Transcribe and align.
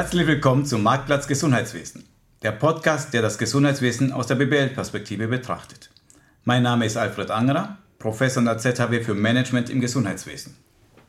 Herzlich 0.00 0.26
willkommen 0.26 0.64
zum 0.64 0.82
Marktplatz 0.82 1.26
Gesundheitswesen, 1.26 2.06
der 2.42 2.52
Podcast, 2.52 3.12
der 3.12 3.20
das 3.20 3.36
Gesundheitswesen 3.36 4.12
aus 4.12 4.26
der 4.28 4.36
BBL-Perspektive 4.36 5.28
betrachtet. 5.28 5.90
Mein 6.44 6.62
Name 6.62 6.86
ist 6.86 6.96
Alfred 6.96 7.30
Angerer, 7.30 7.76
Professor 7.98 8.40
an 8.40 8.46
der 8.46 8.56
ZHW 8.56 9.02
für 9.02 9.12
Management 9.12 9.68
im 9.68 9.78
Gesundheitswesen. 9.82 10.56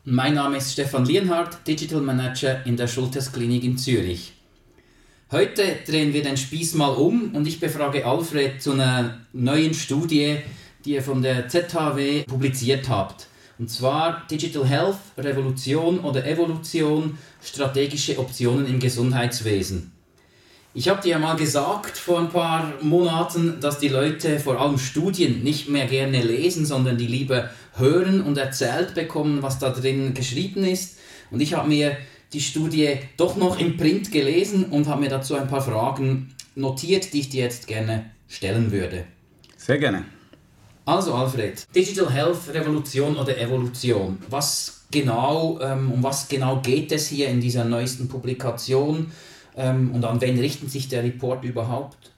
Mein 0.04 0.34
Name 0.34 0.58
ist 0.58 0.74
Stefan 0.74 1.06
Lienhardt, 1.06 1.66
Digital 1.66 2.02
Manager 2.02 2.66
in 2.66 2.76
der 2.76 2.86
Schultes 2.86 3.32
Klinik 3.32 3.64
in 3.64 3.78
Zürich. 3.78 4.34
Heute 5.30 5.62
drehen 5.86 6.12
wir 6.12 6.22
den 6.22 6.36
Spieß 6.36 6.74
mal 6.74 6.90
um 6.90 7.34
und 7.34 7.48
ich 7.48 7.60
befrage 7.60 8.04
Alfred 8.04 8.60
zu 8.60 8.72
einer 8.72 9.20
neuen 9.32 9.72
Studie, 9.72 10.36
die 10.84 10.92
ihr 10.92 11.02
von 11.02 11.22
der 11.22 11.48
ZHW 11.48 12.24
publiziert 12.24 12.90
habt. 12.90 13.26
Und 13.62 13.68
zwar 13.68 14.26
Digital 14.28 14.66
Health, 14.66 14.96
Revolution 15.16 16.00
oder 16.00 16.26
Evolution, 16.26 17.16
strategische 17.40 18.18
Optionen 18.18 18.66
im 18.66 18.80
Gesundheitswesen. 18.80 19.92
Ich 20.74 20.88
habe 20.88 21.00
dir 21.00 21.10
ja 21.10 21.18
mal 21.20 21.36
gesagt 21.36 21.96
vor 21.96 22.18
ein 22.18 22.28
paar 22.28 22.72
Monaten, 22.82 23.60
dass 23.60 23.78
die 23.78 23.86
Leute 23.86 24.40
vor 24.40 24.60
allem 24.60 24.78
Studien 24.78 25.44
nicht 25.44 25.68
mehr 25.68 25.86
gerne 25.86 26.24
lesen, 26.24 26.66
sondern 26.66 26.98
die 26.98 27.06
lieber 27.06 27.50
hören 27.74 28.22
und 28.22 28.36
erzählt 28.36 28.96
bekommen, 28.96 29.42
was 29.42 29.60
da 29.60 29.70
drin 29.70 30.12
geschrieben 30.12 30.64
ist. 30.64 30.98
Und 31.30 31.40
ich 31.40 31.54
habe 31.54 31.68
mir 31.68 31.96
die 32.32 32.40
Studie 32.40 32.96
doch 33.16 33.36
noch 33.36 33.60
im 33.60 33.76
Print 33.76 34.10
gelesen 34.10 34.64
und 34.64 34.88
habe 34.88 35.02
mir 35.02 35.08
dazu 35.08 35.36
ein 35.36 35.46
paar 35.46 35.62
Fragen 35.62 36.34
notiert, 36.56 37.12
die 37.12 37.20
ich 37.20 37.28
dir 37.28 37.44
jetzt 37.44 37.68
gerne 37.68 38.10
stellen 38.26 38.72
würde. 38.72 39.04
Sehr 39.56 39.78
gerne. 39.78 40.04
Also 40.84 41.14
Alfred, 41.14 41.66
Digital 41.74 42.10
Health 42.10 42.52
Revolution 42.52 43.16
oder 43.16 43.38
Evolution. 43.38 44.18
Was 44.28 44.84
genau, 44.90 45.60
ähm, 45.60 45.92
um 45.92 46.02
was 46.02 46.28
genau 46.28 46.60
geht 46.60 46.90
es 46.90 47.06
hier 47.06 47.28
in 47.28 47.40
dieser 47.40 47.64
neuesten 47.64 48.08
Publikation 48.08 49.12
ähm, 49.56 49.92
und 49.92 50.04
an 50.04 50.20
wen 50.20 50.38
richtet 50.38 50.70
sich 50.72 50.88
der 50.88 51.04
Report 51.04 51.44
überhaupt? 51.44 52.12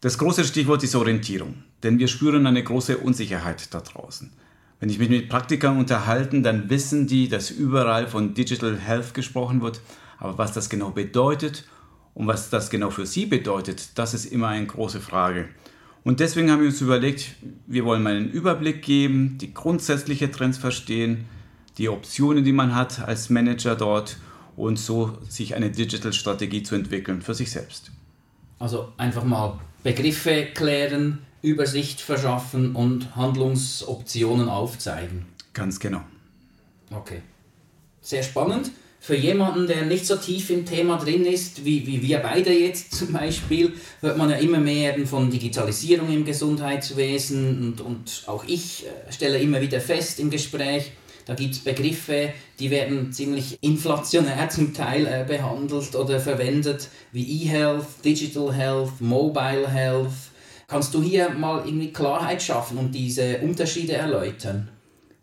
Das 0.00 0.18
große 0.18 0.44
Stichwort 0.44 0.82
ist 0.82 0.96
Orientierung, 0.96 1.62
denn 1.84 2.00
wir 2.00 2.08
spüren 2.08 2.46
eine 2.46 2.64
große 2.64 2.98
Unsicherheit 2.98 3.72
da 3.72 3.80
draußen. 3.80 4.32
Wenn 4.80 4.90
ich 4.90 4.98
mich 4.98 5.08
mit 5.08 5.28
Praktikern 5.28 5.78
unterhalte, 5.78 6.42
dann 6.42 6.68
wissen 6.68 7.06
die, 7.06 7.28
dass 7.28 7.50
überall 7.50 8.08
von 8.08 8.34
Digital 8.34 8.76
Health 8.76 9.14
gesprochen 9.14 9.62
wird, 9.62 9.80
aber 10.18 10.36
was 10.36 10.52
das 10.52 10.68
genau 10.68 10.90
bedeutet 10.90 11.64
und 12.12 12.26
was 12.26 12.50
das 12.50 12.70
genau 12.70 12.90
für 12.90 13.06
sie 13.06 13.26
bedeutet, 13.26 13.90
das 13.94 14.14
ist 14.14 14.26
immer 14.26 14.48
eine 14.48 14.66
große 14.66 15.00
Frage. 15.00 15.48
Und 16.04 16.20
deswegen 16.20 16.50
haben 16.50 16.60
wir 16.60 16.68
uns 16.68 16.82
überlegt, 16.82 17.34
wir 17.66 17.84
wollen 17.86 18.02
mal 18.02 18.14
einen 18.14 18.30
Überblick 18.30 18.82
geben, 18.82 19.38
die 19.40 19.54
grundsätzlichen 19.54 20.30
Trends 20.30 20.58
verstehen, 20.58 21.24
die 21.78 21.88
Optionen, 21.88 22.44
die 22.44 22.52
man 22.52 22.74
hat 22.74 23.00
als 23.00 23.30
Manager 23.30 23.74
dort 23.74 24.18
und 24.54 24.78
so 24.78 25.18
sich 25.28 25.54
eine 25.54 25.70
Digital-Strategie 25.70 26.62
zu 26.62 26.74
entwickeln 26.74 27.22
für 27.22 27.34
sich 27.34 27.50
selbst. 27.50 27.90
Also 28.58 28.92
einfach 28.98 29.24
mal 29.24 29.58
Begriffe 29.82 30.48
klären, 30.54 31.20
Übersicht 31.42 32.00
verschaffen 32.00 32.76
und 32.76 33.16
Handlungsoptionen 33.16 34.48
aufzeigen. 34.48 35.26
Ganz 35.54 35.80
genau. 35.80 36.02
Okay. 36.90 37.22
Sehr 38.02 38.22
spannend 38.22 38.70
für 39.04 39.16
jemanden, 39.16 39.66
der 39.66 39.84
nicht 39.84 40.06
so 40.06 40.16
tief 40.16 40.48
im 40.48 40.64
Thema 40.64 40.96
drin 40.96 41.26
ist, 41.26 41.66
wie, 41.66 41.86
wie 41.86 42.00
wir 42.00 42.20
beide 42.20 42.50
jetzt 42.54 42.94
zum 42.94 43.12
Beispiel, 43.12 43.74
hört 44.00 44.16
man 44.16 44.30
ja 44.30 44.36
immer 44.36 44.56
mehr 44.56 44.94
von 45.06 45.30
Digitalisierung 45.30 46.10
im 46.10 46.24
Gesundheitswesen 46.24 47.58
und, 47.58 47.80
und 47.82 48.22
auch 48.24 48.44
ich 48.46 48.86
äh, 48.86 49.12
stelle 49.12 49.38
immer 49.38 49.60
wieder 49.60 49.82
fest 49.82 50.20
im 50.20 50.30
Gespräch, 50.30 50.92
da 51.26 51.34
gibt 51.34 51.52
es 51.52 51.60
Begriffe, 51.60 52.32
die 52.58 52.70
werden 52.70 53.12
ziemlich 53.12 53.58
inflationär 53.60 54.48
zum 54.50 54.72
Teil 54.72 55.06
äh, 55.06 55.26
behandelt 55.28 55.94
oder 55.94 56.18
verwendet, 56.18 56.88
wie 57.12 57.44
E-Health, 57.44 57.84
Digital 58.02 58.54
Health, 58.54 59.00
Mobile 59.00 59.68
Health. 59.68 60.12
Kannst 60.66 60.94
du 60.94 61.02
hier 61.02 61.28
mal 61.28 61.62
irgendwie 61.66 61.92
Klarheit 61.92 62.42
schaffen 62.42 62.78
und 62.78 62.92
diese 62.94 63.36
Unterschiede 63.40 63.92
erläutern? 63.92 64.70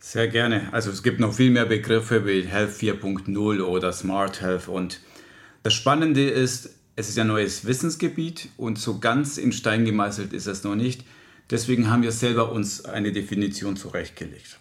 Sehr 0.03 0.27
gerne. 0.27 0.67
Also 0.73 0.89
es 0.89 1.03
gibt 1.03 1.19
noch 1.19 1.31
viel 1.31 1.51
mehr 1.51 1.67
Begriffe 1.67 2.25
wie 2.25 2.41
Health 2.41 2.71
4.0 2.71 3.61
oder 3.61 3.93
Smart 3.93 4.41
Health 4.41 4.67
und 4.67 4.99
das 5.61 5.75
Spannende 5.75 6.27
ist, 6.27 6.71
es 6.95 7.07
ist 7.07 7.19
ein 7.19 7.27
neues 7.27 7.65
Wissensgebiet 7.65 8.49
und 8.57 8.79
so 8.79 8.97
ganz 8.97 9.37
in 9.37 9.51
Stein 9.51 9.85
gemeißelt 9.85 10.33
ist 10.33 10.47
es 10.47 10.63
noch 10.63 10.73
nicht. 10.73 11.05
Deswegen 11.51 11.91
haben 11.91 12.01
wir 12.01 12.11
selber 12.11 12.51
uns 12.51 12.83
eine 12.83 13.11
Definition 13.11 13.77
zurechtgelegt. 13.77 14.57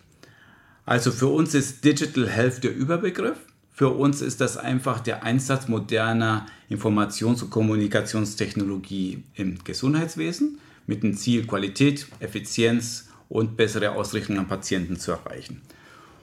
Also 0.85 1.11
für 1.11 1.29
uns 1.29 1.55
ist 1.55 1.85
Digital 1.85 2.29
Health 2.29 2.63
der 2.63 2.77
Überbegriff. 2.77 3.39
Für 3.73 3.89
uns 3.89 4.21
ist 4.21 4.43
das 4.43 4.59
einfach 4.59 5.01
der 5.01 5.23
Einsatz 5.23 5.69
moderner 5.69 6.45
Informations- 6.69 7.43
und 7.43 7.49
Kommunikationstechnologie 7.49 9.25
im 9.37 9.65
Gesundheitswesen 9.65 10.59
mit 10.87 11.03
dem 11.03 11.17
Ziel 11.17 11.47
Qualität, 11.47 12.09
Effizienz 12.21 13.10
und 13.31 13.57
bessere 13.57 13.93
Ausrichtung 13.93 14.39
an 14.39 14.49
Patienten 14.49 14.99
zu 14.99 15.13
erreichen. 15.13 15.63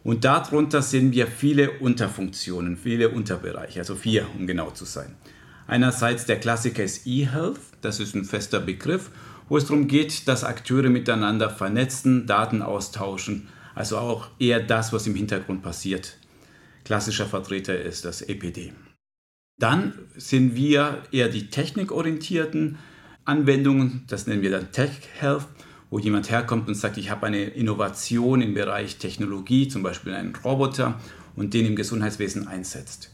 Und 0.04 0.24
darunter 0.24 0.82
sehen 0.84 1.12
wir 1.12 1.26
viele 1.26 1.80
Unterfunktionen, 1.80 2.78
viele 2.78 3.10
Unterbereiche, 3.10 3.80
also 3.80 3.96
vier, 3.96 4.28
um 4.38 4.46
genau 4.46 4.70
zu 4.70 4.86
sein. 4.86 5.16
Einerseits 5.66 6.26
der 6.26 6.40
Klassiker 6.40 6.84
ist 6.84 7.08
eHealth, 7.08 7.60
das 7.82 8.00
ist 8.00 8.14
ein 8.14 8.24
fester 8.24 8.60
Begriff, 8.60 9.10
wo 9.50 9.58
es 9.58 9.66
darum 9.66 9.88
geht, 9.88 10.28
dass 10.28 10.44
Akteure 10.44 10.90
miteinander 10.90 11.50
vernetzen, 11.50 12.28
Daten 12.28 12.62
austauschen, 12.62 13.48
also 13.74 13.98
auch 13.98 14.28
eher 14.40 14.60
das, 14.60 14.94
was 14.94 15.08
im 15.08 15.16
Hintergrund 15.16 15.62
passiert. 15.62 16.18
Klassischer 16.84 17.26
Vertreter 17.26 17.80
ist 17.80 18.06
das 18.06 18.22
EPD. 18.22 18.74
Dann 19.60 19.94
sind 20.16 20.56
wir 20.56 21.04
eher 21.12 21.30
die 21.30 21.50
technikorientierten 21.50 22.78
Anwendungen, 23.26 24.04
das 24.08 24.28
nennen 24.28 24.42
wir 24.42 24.52
dann 24.52 24.72
Tech 24.72 24.92
Health 25.20 25.48
wo 25.90 26.00
jemand 26.00 26.30
herkommt 26.30 26.68
und 26.68 26.76
sagt, 26.76 26.98
ich 26.98 27.10
habe 27.10 27.28
eine 27.28 27.44
Innovation 27.44 28.42
im 28.42 28.54
Bereich 28.54 28.98
Technologie, 28.98 29.68
zum 29.68 29.84
Beispiel 29.84 30.14
einen 30.14 30.36
Roboter, 30.36 31.00
und 31.36 31.54
den 31.54 31.66
im 31.66 31.76
Gesundheitswesen 31.76 32.48
einsetzt. 32.48 33.12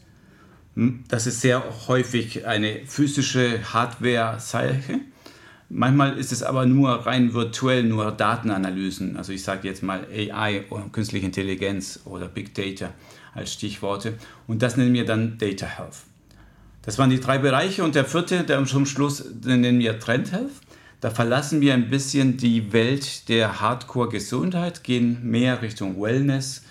Hm, 0.74 1.04
das 1.08 1.26
ist 1.26 1.40
sehr 1.40 1.62
häufig 1.86 2.46
eine 2.46 2.80
physische 2.86 3.72
Hardware-Sache. 3.72 5.00
Manchmal 5.68 6.18
ist 6.18 6.32
es 6.32 6.42
aber 6.42 6.66
nur 6.66 6.90
rein 7.06 7.32
virtuell, 7.32 7.84
nur 7.84 8.10
Datenanalysen. 8.12 9.16
Also 9.16 9.32
ich 9.32 9.42
sage 9.42 9.68
jetzt 9.68 9.82
mal 9.82 10.06
AI 10.10 10.64
oder 10.70 10.84
künstliche 10.90 11.26
Intelligenz 11.26 12.00
oder 12.04 12.28
Big 12.28 12.54
Data 12.54 12.92
als 13.34 13.52
Stichworte. 13.52 14.14
Und 14.46 14.62
das 14.62 14.76
nennen 14.76 14.94
wir 14.94 15.04
dann 15.04 15.38
Data 15.38 15.66
Health. 15.66 15.96
Das 16.82 16.98
waren 16.98 17.10
die 17.10 17.20
drei 17.20 17.38
Bereiche 17.38 17.82
und 17.82 17.94
der 17.94 18.04
vierte, 18.04 18.44
der 18.44 18.64
zum 18.66 18.84
Schluss 18.84 19.24
nennen 19.42 19.78
wir 19.78 19.98
Trend 19.98 20.32
Health. 20.32 20.52
Da 21.04 21.10
verlassen 21.10 21.60
wir 21.60 21.74
ein 21.74 21.90
bisschen 21.90 22.38
die 22.38 22.72
Welt 22.72 23.28
der 23.28 23.60
Hardcore-Gesundheit, 23.60 24.82
gehen 24.82 25.18
mehr 25.22 25.60
Richtung 25.60 26.00
Wellness, 26.00 26.62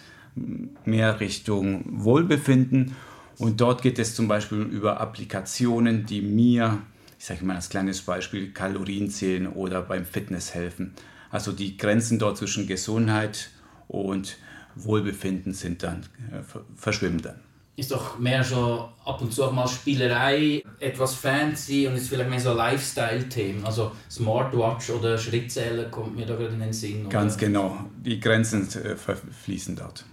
mehr 0.86 1.20
Richtung 1.20 1.84
Wohlbefinden. 2.04 2.96
Und 3.38 3.62
dort 3.62 3.84
geht 3.84 4.00
es 4.00 4.16
zum 4.16 4.28
Beispiel 4.28 4.62
über 4.62 5.00
Applikationen, 5.00 6.08
die 6.08 6.24
mir, 6.24 6.80
ich 7.20 7.26
sage 7.26 7.46
mal 7.46 7.58
als 7.58 7.70
kleines 7.70 8.02
Beispiel, 8.02 8.52
Kalorien 8.52 9.12
zählen 9.12 9.46
oder 9.46 9.84
beim 9.84 10.04
Fitness 10.04 10.56
helfen. 10.56 10.96
Also 11.30 11.52
die 11.52 11.78
Grenzen 11.78 12.18
dort 12.18 12.40
zwischen 12.40 12.66
Gesundheit 12.66 13.52
und 13.88 14.38
Wohlbefinden 14.74 15.54
sind 15.54 15.84
dann, 15.84 16.08
äh, 16.32 16.42
verschwimmen 16.76 17.22
dann 17.22 17.53
ist 17.76 17.92
doch 17.92 18.20
mehr 18.20 18.44
so 18.44 18.90
ab 19.04 19.22
und 19.22 19.34
zu 19.34 19.44
auch 19.44 19.52
mal 19.52 19.68
Spielerei, 19.68 20.64
etwas 20.80 21.16
fancy 21.16 21.88
und 21.88 21.96
ist 21.96 22.10
vielleicht 22.10 22.30
mehr 22.30 22.40
so 22.40 22.54
Lifestyle-Themen. 22.54 23.66
Also 23.66 23.92
Smartwatch 24.10 24.92
oder 24.92 25.18
Schrittzähler 25.18 25.86
kommt 25.86 26.16
mir 26.16 26.26
da 26.26 26.36
gerade 26.36 26.54
in 26.54 26.60
den 26.60 26.74
Sinn. 26.74 27.10
Ganz 27.10 27.38
genau, 27.38 27.78
die 28.06 28.20
Grenzen 28.20 28.68
äh, 28.84 28.96
fließen 28.96 29.76
dort. 29.76 30.06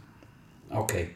Okay. 0.70 1.10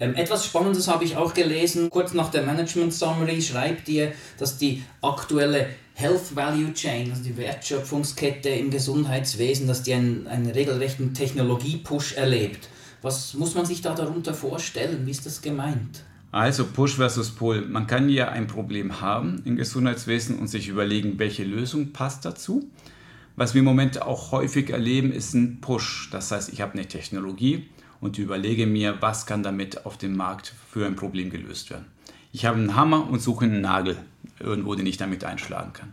Ähm, 0.00 0.14
etwas 0.14 0.46
Spannendes 0.46 0.88
habe 0.88 1.04
ich 1.04 1.16
auch 1.16 1.34
gelesen. 1.34 1.90
Kurz 1.90 2.14
nach 2.14 2.30
der 2.30 2.42
Management 2.42 2.94
Summary 2.94 3.42
schreibt 3.42 3.88
ihr, 3.88 4.12
dass 4.38 4.56
die 4.56 4.82
aktuelle 5.02 5.68
Health 5.94 6.34
Value 6.34 6.72
Chain, 6.72 7.10
also 7.10 7.22
die 7.22 7.36
Wertschöpfungskette 7.36 8.48
im 8.48 8.70
Gesundheitswesen, 8.70 9.68
dass 9.68 9.82
die 9.82 9.92
einen, 9.92 10.26
einen 10.26 10.50
regelrechten 10.50 11.12
Technologie-Push 11.12 12.14
erlebt. 12.14 12.68
Was 13.02 13.34
muss 13.34 13.54
man 13.56 13.66
sich 13.66 13.82
da 13.82 13.94
darunter 13.94 14.32
vorstellen? 14.32 15.04
Wie 15.06 15.10
ist 15.10 15.26
das 15.26 15.42
gemeint? 15.42 16.04
Also 16.30 16.64
Push 16.64 16.94
versus 16.96 17.30
Pull. 17.30 17.66
Man 17.66 17.86
kann 17.86 18.08
ja 18.08 18.28
ein 18.28 18.46
Problem 18.46 19.00
haben 19.00 19.42
im 19.44 19.56
Gesundheitswesen 19.56 20.38
und 20.38 20.46
sich 20.46 20.68
überlegen, 20.68 21.18
welche 21.18 21.44
Lösung 21.44 21.92
passt 21.92 22.24
dazu. 22.24 22.70
Was 23.34 23.54
wir 23.54 23.58
im 23.58 23.64
Moment 23.64 24.00
auch 24.02 24.30
häufig 24.30 24.70
erleben, 24.70 25.12
ist 25.12 25.34
ein 25.34 25.60
Push. 25.60 26.10
Das 26.12 26.30
heißt, 26.30 26.52
ich 26.52 26.60
habe 26.60 26.74
eine 26.74 26.86
Technologie 26.86 27.68
und 28.00 28.18
überlege 28.18 28.66
mir, 28.66 28.96
was 29.00 29.26
kann 29.26 29.42
damit 29.42 29.84
auf 29.84 29.98
dem 29.98 30.16
Markt 30.16 30.54
für 30.70 30.86
ein 30.86 30.96
Problem 30.96 31.28
gelöst 31.28 31.70
werden. 31.70 31.86
Ich 32.32 32.46
habe 32.46 32.56
einen 32.56 32.76
Hammer 32.76 33.08
und 33.10 33.20
suche 33.20 33.44
einen 33.44 33.60
Nagel 33.60 33.96
irgendwo, 34.38 34.74
den 34.74 34.86
ich 34.86 34.96
damit 34.96 35.24
einschlagen 35.24 35.72
kann. 35.72 35.92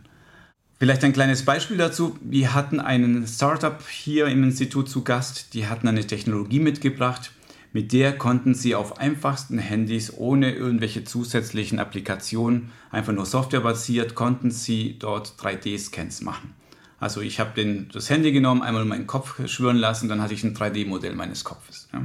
Vielleicht 0.80 1.04
ein 1.04 1.12
kleines 1.12 1.44
Beispiel 1.44 1.76
dazu. 1.76 2.16
Wir 2.22 2.54
hatten 2.54 2.80
einen 2.80 3.26
Startup 3.26 3.86
hier 3.86 4.28
im 4.28 4.42
Institut 4.42 4.88
zu 4.88 5.04
Gast, 5.04 5.52
die 5.52 5.66
hatten 5.66 5.86
eine 5.86 6.06
Technologie 6.06 6.58
mitgebracht, 6.58 7.32
Mit 7.72 7.92
der 7.92 8.18
konnten 8.18 8.54
sie 8.54 8.74
auf 8.74 8.98
einfachsten 8.98 9.58
Handys 9.58 10.12
ohne 10.16 10.52
irgendwelche 10.52 11.04
zusätzlichen 11.04 11.78
Applikationen, 11.78 12.72
einfach 12.90 13.12
nur 13.12 13.26
softwarebasiert, 13.26 14.16
konnten 14.16 14.50
sie 14.50 14.96
dort 14.98 15.34
3D-Scans 15.38 16.22
machen. 16.22 16.54
Also 16.98 17.20
ich 17.20 17.38
habe 17.38 17.86
das 17.92 18.10
Handy 18.10 18.32
genommen, 18.32 18.62
einmal 18.62 18.84
meinen 18.84 19.06
Kopf 19.06 19.48
schwören 19.48 19.76
lassen, 19.76 20.08
dann 20.08 20.20
hatte 20.20 20.34
ich 20.34 20.42
ein 20.42 20.54
3D-Modell 20.54 21.14
meines 21.14 21.44
Kopfes. 21.44 21.88
Ja. 21.92 22.04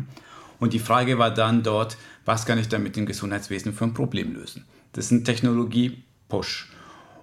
Und 0.59 0.73
die 0.73 0.79
Frage 0.79 1.17
war 1.17 1.31
dann 1.31 1.63
dort, 1.63 1.97
was 2.25 2.45
kann 2.45 2.59
ich 2.59 2.69
dann 2.69 2.83
mit 2.83 2.95
dem 2.95 3.07
Gesundheitswesen 3.07 3.73
für 3.73 3.85
ein 3.85 3.93
Problem 3.93 4.33
lösen? 4.33 4.65
Das 4.93 5.05
ist 5.05 5.11
ein 5.11 5.25
Technologie-Push. 5.25 6.69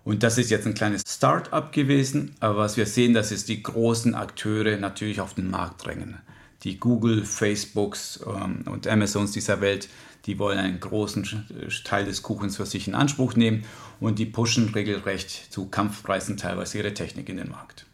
Und 0.05 0.23
das 0.23 0.39
ist 0.39 0.51
jetzt 0.51 0.67
ein 0.67 0.75
kleines 0.75 1.03
Start-up 1.07 1.73
gewesen, 1.73 2.35
aber 2.41 2.59
was 2.59 2.77
wir 2.77 2.87
sehen, 2.87 3.15
das 3.15 3.31
ist 3.31 3.49
die 3.49 3.63
großen 3.63 4.15
Akteure 4.15 4.77
natürlich 4.77 5.21
auf 5.21 5.35
den 5.35 5.51
Markt 5.51 5.87
drängen. 5.87 6.19
Die 6.65 6.79
Google, 6.79 7.25
Facebooks 7.25 8.21
ähm, 8.27 8.65
und 8.67 8.87
Amazons 8.87 9.33
dieser 9.33 9.61
Welt, 9.61 9.89
die 10.27 10.39
wollen 10.39 10.59
einen 10.59 10.81
großen 10.81 11.47
Teil 11.85 12.05
des 12.05 12.23
Kuchens 12.23 12.57
für 12.57 12.67
sich 12.67 12.87
in 12.87 12.95
Anspruch 12.95 13.35
nehmen 13.35 13.65
und 14.01 14.19
die 14.19 14.27
pushen 14.27 14.69
regelrecht 14.69 15.53
zu 15.53 15.67
Kampfpreisen 15.67 16.37
teilweise 16.37 16.79
ihre 16.79 16.95
Technik 16.95 17.29
in 17.29 17.37
den 17.37 17.51
Markt. 17.51 17.87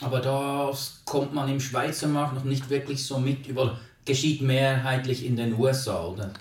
Aber 0.00 0.20
das 0.20 1.02
kommt 1.04 1.32
man 1.32 1.48
im 1.48 1.60
Schweizer 1.60 2.08
Markt 2.08 2.34
noch 2.34 2.44
nicht 2.44 2.70
wirklich 2.70 3.04
so 3.04 3.18
mit 3.18 3.46
über, 3.46 3.78
geschieht 4.04 4.42
mehrheitlich 4.42 5.24
in 5.24 5.36
den 5.36 5.54
USA, 5.54 6.04
oder? 6.04 6.32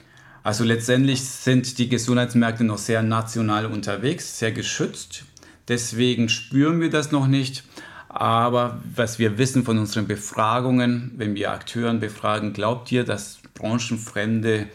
Also 0.44 0.64
letztendlich 0.64 1.22
sind 1.24 1.78
die 1.78 1.88
Gesundheitsmärkte 1.88 2.64
noch 2.64 2.80
sehr 2.80 3.04
national 3.04 3.68
unterwegs, 3.68 4.40
sehr 4.40 4.52
geschützt. 4.52 5.26
Deswegen 5.68 6.30
spüren 6.30 6.82
wir 6.82 6.90
das 6.90 7.12
noch 7.12 7.28
nicht. 7.28 7.64
Aber 8.10 8.82
was 8.96 9.20
wir 9.20 9.38
wissen 9.38 9.64
von 9.64 9.78
unseren 9.78 10.08
Befragungen, 10.08 11.12
wenn 11.16 11.36
wir 11.36 11.52
Akteuren 11.52 12.00
befragen, 12.00 12.54
glaubt 12.54 12.92
ihr, 12.92 13.06
dass 13.06 13.40
branchenfremde, 13.54 14.68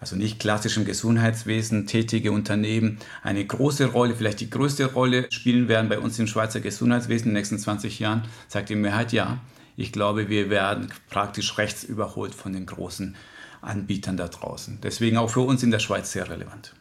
also 0.00 0.16
nicht 0.16 0.40
klassisch 0.40 0.76
im 0.76 0.84
Gesundheitswesen 0.84 1.86
tätige 1.86 2.32
Unternehmen 2.32 2.98
eine 3.22 3.44
große 3.44 3.86
Rolle, 3.86 4.16
vielleicht 4.16 4.40
die 4.40 4.50
größte 4.50 4.86
Rolle 4.86 5.26
spielen 5.30 5.68
werden 5.68 5.88
bei 5.88 5.98
uns 5.98 6.18
im 6.18 6.26
Schweizer 6.26 6.60
Gesundheitswesen 6.60 7.28
in 7.28 7.30
den 7.30 7.40
nächsten 7.40 7.58
20 7.58 8.00
Jahren? 8.00 8.22
Sagt 8.48 8.70
die 8.70 8.74
Mehrheit 8.74 9.12
ja. 9.12 9.38
Ich 9.76 9.92
glaube, 9.92 10.28
wir 10.28 10.50
werden 10.50 10.92
praktisch 11.10 11.58
rechts 11.58 11.84
überholt 11.84 12.34
von 12.34 12.52
den 12.52 12.66
großen 12.66 13.14
Anbietern 13.64 14.16
da 14.16 14.28
draußen. 14.28 14.78
Deswegen 14.82 15.16
auch 15.16 15.30
für 15.30 15.40
uns 15.40 15.62
in 15.62 15.70
der 15.70 15.78
Schweiz 15.78 16.12
sehr 16.12 16.28
relevant. 16.28 16.74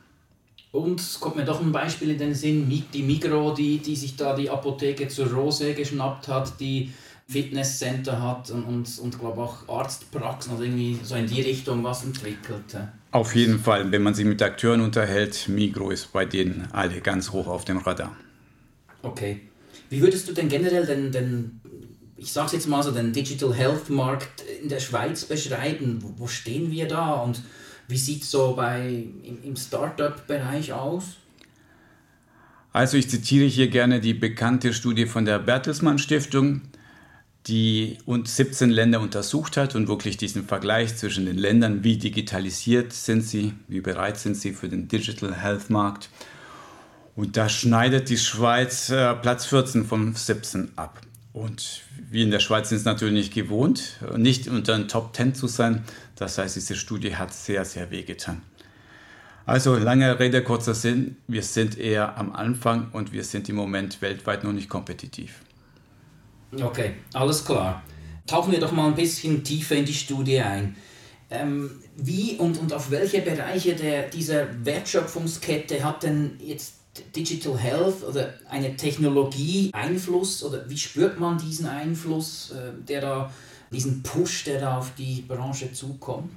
Und 0.72 1.00
es 1.00 1.20
kommt 1.20 1.36
mir 1.36 1.46
doch 1.46 1.62
ein 1.62 1.72
Beispiel 1.72 2.10
in 2.10 2.18
den 2.18 2.34
Sinn, 2.34 2.68
die 2.94 3.04
Migro, 3.04 3.54
die, 3.54 3.78
die 3.78 3.96
sich 3.96 4.16
da 4.16 4.36
die 4.36 4.50
Apotheke 4.50 5.08
zur 5.08 5.28
Rose 5.28 5.74
geschnappt 5.74 6.28
hat, 6.28 6.60
die 6.60 6.92
Fitnesscenter 7.28 8.22
hat 8.22 8.50
und, 8.52 8.64
und, 8.64 9.00
und 9.00 9.20
glaube 9.20 9.42
auch 9.42 9.68
Arztpraxen, 9.70 10.54
also 10.54 10.64
irgendwie 10.64 11.00
so 11.04 11.16
in 11.16 11.28
die 11.28 11.42
Richtung 11.42 11.84
was 11.84 12.04
entwickelt. 12.04 12.76
Auf 13.12 13.36
jeden 13.36 13.60
Fall, 13.60 13.92
wenn 13.92 14.02
man 14.02 14.16
sich 14.16 14.26
mit 14.26 14.42
Akteuren 14.42 14.82
unterhält, 14.82 15.48
Migro 15.48 15.92
ist 15.92 16.12
bei 16.12 16.26
denen 16.26 16.68
alle 16.72 17.02
ganz 17.02 17.32
hoch 17.32 17.48
auf 17.48 17.66
dem 17.66 17.78
Radar. 17.78 18.16
Okay. 19.04 19.42
Wie 19.90 20.02
würdest 20.02 20.28
du 20.28 20.34
denn 20.34 20.50
generell 20.50 20.88
den, 20.88 21.12
den 21.12 21.62
ich 22.18 22.32
sage 22.32 22.48
es 22.48 22.54
jetzt 22.54 22.68
mal 22.68 22.84
so, 22.84 22.92
den 22.92 23.14
Digital 23.14 23.54
Health 23.54 23.90
Markt 23.90 24.44
in 24.62 24.70
der 24.70 24.80
Schweiz 24.80 25.26
beschreiben? 25.26 26.00
Wo, 26.02 26.14
wo 26.18 26.28
stehen 26.28 26.72
wir 26.72 26.88
da 26.88 27.14
und 27.14 27.42
wie 27.88 27.98
sieht 27.98 28.24
es 28.24 28.32
so 28.32 28.54
bei, 28.56 29.08
im, 29.24 29.44
im 29.44 29.56
Startup-Bereich 29.56 30.74
aus? 30.74 31.18
Also 32.72 32.98
ich 32.98 33.10
zitiere 33.10 33.46
hier 33.46 33.68
gerne 33.68 34.00
die 34.00 34.14
bekannte 34.14 34.74
Studie 34.74 35.06
von 35.06 35.26
der 35.26 35.40
Bertelsmann 35.40 36.00
Stiftung, 36.00 36.62
die 37.46 37.98
uns 38.06 38.36
17 38.36 38.70
Länder 38.70 39.00
untersucht 39.02 39.58
hat 39.58 39.76
und 39.76 39.88
wirklich 39.88 40.18
diesen 40.18 40.46
Vergleich 40.46 40.96
zwischen 40.96 41.26
den 41.26 41.38
Ländern, 41.38 41.84
wie 41.84 41.98
digitalisiert 41.98 42.94
sind 42.94 43.22
sie, 43.22 43.54
wie 43.68 43.82
bereit 43.82 44.18
sind 44.18 44.36
sie 44.36 44.54
für 44.54 44.70
den 44.70 44.88
Digital 44.88 45.36
Health 45.36 45.70
Markt. 45.70 46.10
Und 47.16 47.38
da 47.38 47.50
schneidet 47.50 48.10
die 48.10 48.18
Schweiz 48.18 48.90
äh, 48.90 49.14
Platz 49.16 49.46
14 49.46 49.86
von 49.86 50.16
17 50.16 50.72
ab. 50.76 51.02
Und 51.34 51.82
wir 52.12 52.24
in 52.24 52.30
der 52.30 52.40
Schweiz 52.40 52.70
sind 52.70 52.78
es 52.78 52.86
natürlich 52.86 53.16
nicht 53.16 53.34
gewohnt, 53.34 53.98
nicht 54.16 54.48
unter 54.48 54.78
den 54.78 54.88
Top 54.88 55.16
10 55.16 55.34
zu 55.34 55.48
sein. 55.48 55.84
Das 56.16 56.38
heißt, 56.38 56.56
diese 56.56 56.76
Studie 56.76 57.16
hat 57.16 57.34
sehr, 57.34 57.66
sehr 57.66 57.90
wehgetan. 57.90 58.44
Also 59.46 59.76
lange 59.76 60.20
Rede, 60.20 60.44
kurzer 60.44 60.76
Sinn, 60.76 61.18
wir 61.28 61.44
sind 61.44 61.78
eher 61.78 62.18
am 62.18 62.32
Anfang 62.32 62.92
und 62.92 63.12
wir 63.12 63.24
sind 63.24 63.50
im 63.50 63.56
Moment 63.56 64.02
weltweit 64.02 64.44
noch 64.44 64.54
nicht 64.54 64.70
kompetitiv. 64.70 65.42
Okay, 66.62 66.94
alles 67.14 67.44
klar. 67.44 67.84
Tauchen 68.28 68.54
wir 68.54 68.60
doch 68.60 68.72
mal 68.72 68.88
ein 68.88 68.96
bisschen 68.96 69.44
tiefer 69.44 69.76
in 69.76 69.86
die 69.86 69.94
Studie 69.94 70.40
ein. 70.40 70.76
Ähm, 71.30 71.82
wie 71.98 72.36
und, 72.38 72.60
und 72.60 72.72
auf 72.74 72.92
welche 72.92 73.22
Bereiche 73.22 73.76
der, 73.76 74.04
dieser 74.04 74.66
Wertschöpfungskette 74.66 75.84
hat 75.84 76.04
denn 76.04 76.38
jetzt 76.40 76.76
Digital 77.16 77.58
Health 77.58 78.04
oder 78.04 78.34
eine 78.50 78.76
Technologie 78.76 79.70
Einfluss 79.74 80.44
oder 80.44 80.70
wie 80.70 80.78
spürt 80.78 81.20
man 81.20 81.38
diesen 81.38 81.66
Einfluss, 81.66 82.52
äh, 82.52 82.72
der 82.88 83.02
da, 83.02 83.34
diesen 83.72 84.04
Push, 84.04 84.44
der 84.44 84.60
da 84.60 84.78
auf 84.78 84.94
die 84.96 85.24
Branche 85.28 85.72
zukommt? 85.74 86.32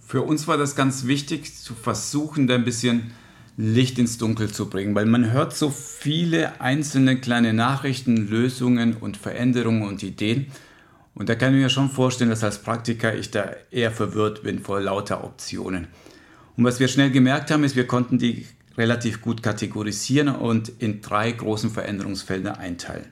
Für 0.00 0.22
uns 0.22 0.46
war 0.46 0.56
das 0.56 0.76
ganz 0.76 1.06
wichtig, 1.06 1.56
zu 1.56 1.74
versuchen, 1.74 2.46
da 2.46 2.54
ein 2.54 2.64
bisschen 2.64 3.10
Licht 3.56 3.98
ins 3.98 4.18
Dunkel 4.18 4.52
zu 4.52 4.68
bringen, 4.68 4.94
weil 4.94 5.06
man 5.06 5.32
hört 5.32 5.56
so 5.56 5.70
viele 5.70 6.60
einzelne 6.60 7.18
kleine 7.18 7.52
Nachrichten, 7.52 8.28
Lösungen 8.28 8.96
und 8.96 9.16
Veränderungen 9.16 9.82
und 9.82 10.02
Ideen. 10.02 10.46
Und 11.14 11.28
da 11.28 11.34
kann 11.34 11.54
ich 11.54 11.60
mir 11.62 11.70
schon 11.70 11.90
vorstellen, 11.90 12.30
dass 12.30 12.44
als 12.44 12.62
Praktiker 12.62 13.16
ich 13.16 13.30
da 13.30 13.50
eher 13.70 13.90
verwirrt 13.90 14.42
bin 14.42 14.60
vor 14.60 14.80
lauter 14.80 15.24
Optionen. 15.24 15.88
Und 16.56 16.64
was 16.64 16.78
wir 16.78 16.88
schnell 16.88 17.10
gemerkt 17.10 17.50
haben, 17.50 17.64
ist, 17.64 17.74
wir 17.74 17.86
konnten 17.86 18.18
die 18.18 18.46
relativ 18.76 19.20
gut 19.22 19.42
kategorisieren 19.42 20.28
und 20.28 20.70
in 20.78 21.00
drei 21.00 21.32
großen 21.32 21.70
Veränderungsfelder 21.70 22.58
einteilen. 22.58 23.06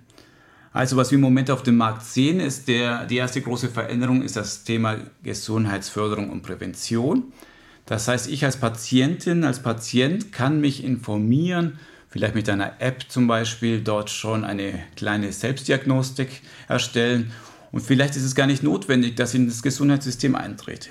Also 0.72 0.96
was 0.96 1.12
wir 1.12 1.16
im 1.16 1.22
Moment 1.22 1.50
auf 1.50 1.62
dem 1.62 1.76
Markt 1.76 2.02
sehen, 2.04 2.40
ist 2.40 2.66
der, 2.66 3.06
die 3.06 3.16
erste 3.16 3.40
große 3.40 3.68
Veränderung 3.68 4.22
ist 4.22 4.36
das 4.36 4.64
Thema 4.64 4.96
Gesundheitsförderung 5.22 6.30
und 6.30 6.42
Prävention. 6.42 7.32
Das 7.86 8.08
heißt, 8.08 8.28
ich 8.28 8.44
als 8.44 8.56
Patientin, 8.56 9.44
als 9.44 9.62
Patient 9.62 10.32
kann 10.32 10.60
mich 10.60 10.82
informieren, 10.82 11.78
vielleicht 12.08 12.34
mit 12.34 12.48
einer 12.48 12.80
App 12.80 13.04
zum 13.08 13.28
Beispiel, 13.28 13.82
dort 13.82 14.10
schon 14.10 14.44
eine 14.44 14.80
kleine 14.96 15.32
Selbstdiagnostik 15.32 16.42
erstellen 16.66 17.30
und 17.70 17.80
vielleicht 17.80 18.16
ist 18.16 18.24
es 18.24 18.34
gar 18.34 18.46
nicht 18.46 18.62
notwendig, 18.62 19.16
dass 19.16 19.34
ich 19.34 19.40
in 19.40 19.46
das 19.46 19.62
Gesundheitssystem 19.62 20.34
eintrete. 20.34 20.90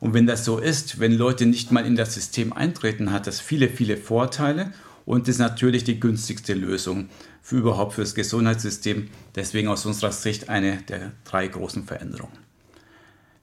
Und 0.00 0.14
wenn 0.14 0.26
das 0.26 0.44
so 0.44 0.58
ist, 0.58 1.00
wenn 1.00 1.12
Leute 1.12 1.46
nicht 1.46 1.72
mal 1.72 1.86
in 1.86 1.96
das 1.96 2.14
System 2.14 2.52
eintreten, 2.52 3.12
hat 3.12 3.26
das 3.26 3.40
viele, 3.40 3.68
viele 3.68 3.96
Vorteile 3.96 4.72
und 5.04 5.28
ist 5.28 5.38
natürlich 5.38 5.84
die 5.84 6.00
günstigste 6.00 6.54
Lösung 6.54 7.08
für 7.40 7.56
überhaupt 7.56 7.94
für 7.94 8.02
das 8.02 8.14
Gesundheitssystem. 8.14 9.08
Deswegen 9.34 9.68
aus 9.68 9.86
unserer 9.86 10.12
Sicht 10.12 10.48
eine 10.48 10.78
der 10.88 11.12
drei 11.24 11.46
großen 11.46 11.84
Veränderungen. 11.84 12.46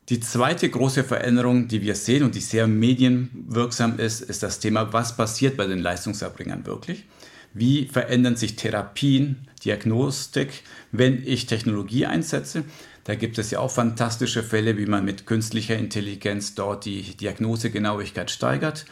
Die 0.09 0.19
zweite 0.19 0.69
große 0.69 1.05
Veränderung, 1.05 1.69
die 1.69 1.81
wir 1.81 1.95
sehen 1.95 2.23
und 2.23 2.35
die 2.35 2.41
sehr 2.41 2.67
medienwirksam 2.67 3.99
ist, 3.99 4.21
ist 4.21 4.43
das 4.43 4.59
Thema, 4.59 4.91
was 4.91 5.15
passiert 5.15 5.55
bei 5.55 5.65
den 5.65 5.79
Leistungserbringern 5.79 6.65
wirklich? 6.65 7.05
Wie 7.53 7.87
verändern 7.87 8.35
sich 8.35 8.57
Therapien, 8.57 9.47
Diagnostik, 9.63 10.63
wenn 10.91 11.25
ich 11.25 11.45
Technologie 11.45 12.05
einsetze? 12.05 12.65
Da 13.03 13.15
gibt 13.15 13.37
es 13.37 13.51
ja 13.51 13.59
auch 13.59 13.71
fantastische 13.71 14.43
Fälle, 14.43 14.77
wie 14.77 14.85
man 14.85 15.03
mit 15.03 15.25
künstlicher 15.25 15.75
Intelligenz 15.75 16.55
dort 16.55 16.85
die 16.85 17.15
Diagnosegenauigkeit 17.17 18.31
steigert. 18.31 18.85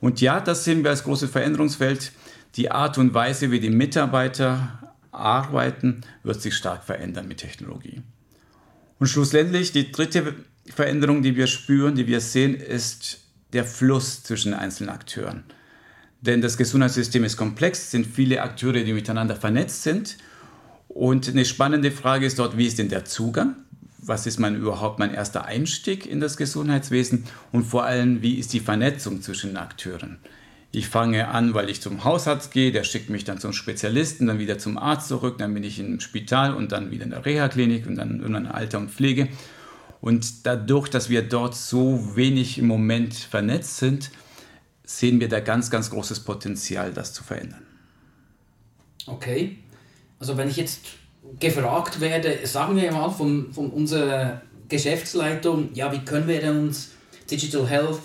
Und 0.00 0.20
ja, 0.20 0.40
das 0.40 0.64
sehen 0.64 0.82
wir 0.82 0.90
als 0.90 1.04
großes 1.04 1.30
Veränderungsfeld. 1.30 2.12
Die 2.56 2.70
Art 2.70 2.98
und 2.98 3.14
Weise, 3.14 3.50
wie 3.50 3.60
die 3.60 3.70
Mitarbeiter 3.70 4.92
arbeiten, 5.12 6.00
wird 6.24 6.42
sich 6.42 6.56
stark 6.56 6.82
verändern 6.82 7.28
mit 7.28 7.38
Technologie. 7.38 8.02
Und 8.98 9.06
schlussendlich 9.06 9.72
die 9.72 9.92
dritte 9.92 10.34
Veränderung, 10.66 11.22
die 11.22 11.36
wir 11.36 11.46
spüren, 11.46 11.94
die 11.94 12.06
wir 12.06 12.20
sehen, 12.20 12.54
ist 12.54 13.20
der 13.52 13.64
Fluss 13.64 14.22
zwischen 14.24 14.54
einzelnen 14.54 14.90
Akteuren. 14.90 15.44
Denn 16.20 16.40
das 16.40 16.56
Gesundheitssystem 16.56 17.24
ist 17.24 17.36
komplex, 17.36 17.80
es 17.80 17.90
sind 17.90 18.06
viele 18.06 18.42
Akteure, 18.42 18.84
die 18.84 18.92
miteinander 18.92 19.36
vernetzt 19.36 19.82
sind 19.82 20.16
und 20.94 21.28
eine 21.28 21.44
spannende 21.44 21.90
Frage 21.90 22.26
ist 22.26 22.38
dort, 22.38 22.58
wie 22.58 22.66
ist 22.66 22.78
denn 22.78 22.88
der 22.88 23.04
Zugang? 23.04 23.56
Was 23.98 24.26
ist 24.26 24.38
mein 24.38 24.56
überhaupt 24.56 24.98
mein 24.98 25.14
erster 25.14 25.44
Einstieg 25.44 26.06
in 26.06 26.20
das 26.20 26.36
Gesundheitswesen? 26.36 27.24
Und 27.52 27.64
vor 27.64 27.84
allem, 27.84 28.20
wie 28.20 28.34
ist 28.34 28.52
die 28.52 28.60
Vernetzung 28.60 29.22
zwischen 29.22 29.56
Akteuren? 29.56 30.18
Ich 30.74 30.88
fange 30.88 31.28
an, 31.28 31.54
weil 31.54 31.70
ich 31.70 31.80
zum 31.80 32.02
Hausarzt 32.02 32.50
gehe, 32.50 32.72
der 32.72 32.84
schickt 32.84 33.10
mich 33.10 33.24
dann 33.24 33.38
zum 33.38 33.52
Spezialisten, 33.52 34.26
dann 34.26 34.38
wieder 34.38 34.58
zum 34.58 34.78
Arzt 34.78 35.08
zurück, 35.08 35.36
dann 35.38 35.54
bin 35.54 35.64
ich 35.64 35.78
im 35.78 36.00
Spital 36.00 36.54
und 36.54 36.72
dann 36.72 36.90
wieder 36.90 37.04
in 37.04 37.10
der 37.10 37.24
Reha-Klinik 37.24 37.86
und 37.86 37.96
dann 37.96 38.20
irgendwann 38.20 38.46
Alter 38.46 38.78
und 38.78 38.90
Pflege. 38.90 39.28
Und 40.00 40.46
dadurch, 40.46 40.88
dass 40.88 41.10
wir 41.10 41.22
dort 41.22 41.54
so 41.54 42.16
wenig 42.16 42.58
im 42.58 42.66
Moment 42.66 43.14
vernetzt 43.14 43.76
sind, 43.76 44.10
sehen 44.82 45.20
wir 45.20 45.28
da 45.28 45.40
ganz, 45.40 45.70
ganz 45.70 45.90
großes 45.90 46.20
Potenzial, 46.20 46.92
das 46.92 47.12
zu 47.12 47.22
verändern. 47.22 47.62
Okay. 49.06 49.58
Also 50.22 50.36
wenn 50.36 50.48
ich 50.48 50.56
jetzt 50.56 50.82
gefragt 51.40 52.00
werde, 52.00 52.46
sagen 52.46 52.76
wir 52.76 52.92
mal 52.92 53.10
von, 53.10 53.52
von 53.52 53.70
unserer 53.70 54.40
Geschäftsleitung, 54.68 55.74
ja, 55.74 55.90
wie 55.90 55.98
können 55.98 56.28
wir 56.28 56.40
denn 56.40 56.60
uns 56.68 56.92
Digital 57.28 57.66
Health 57.66 57.98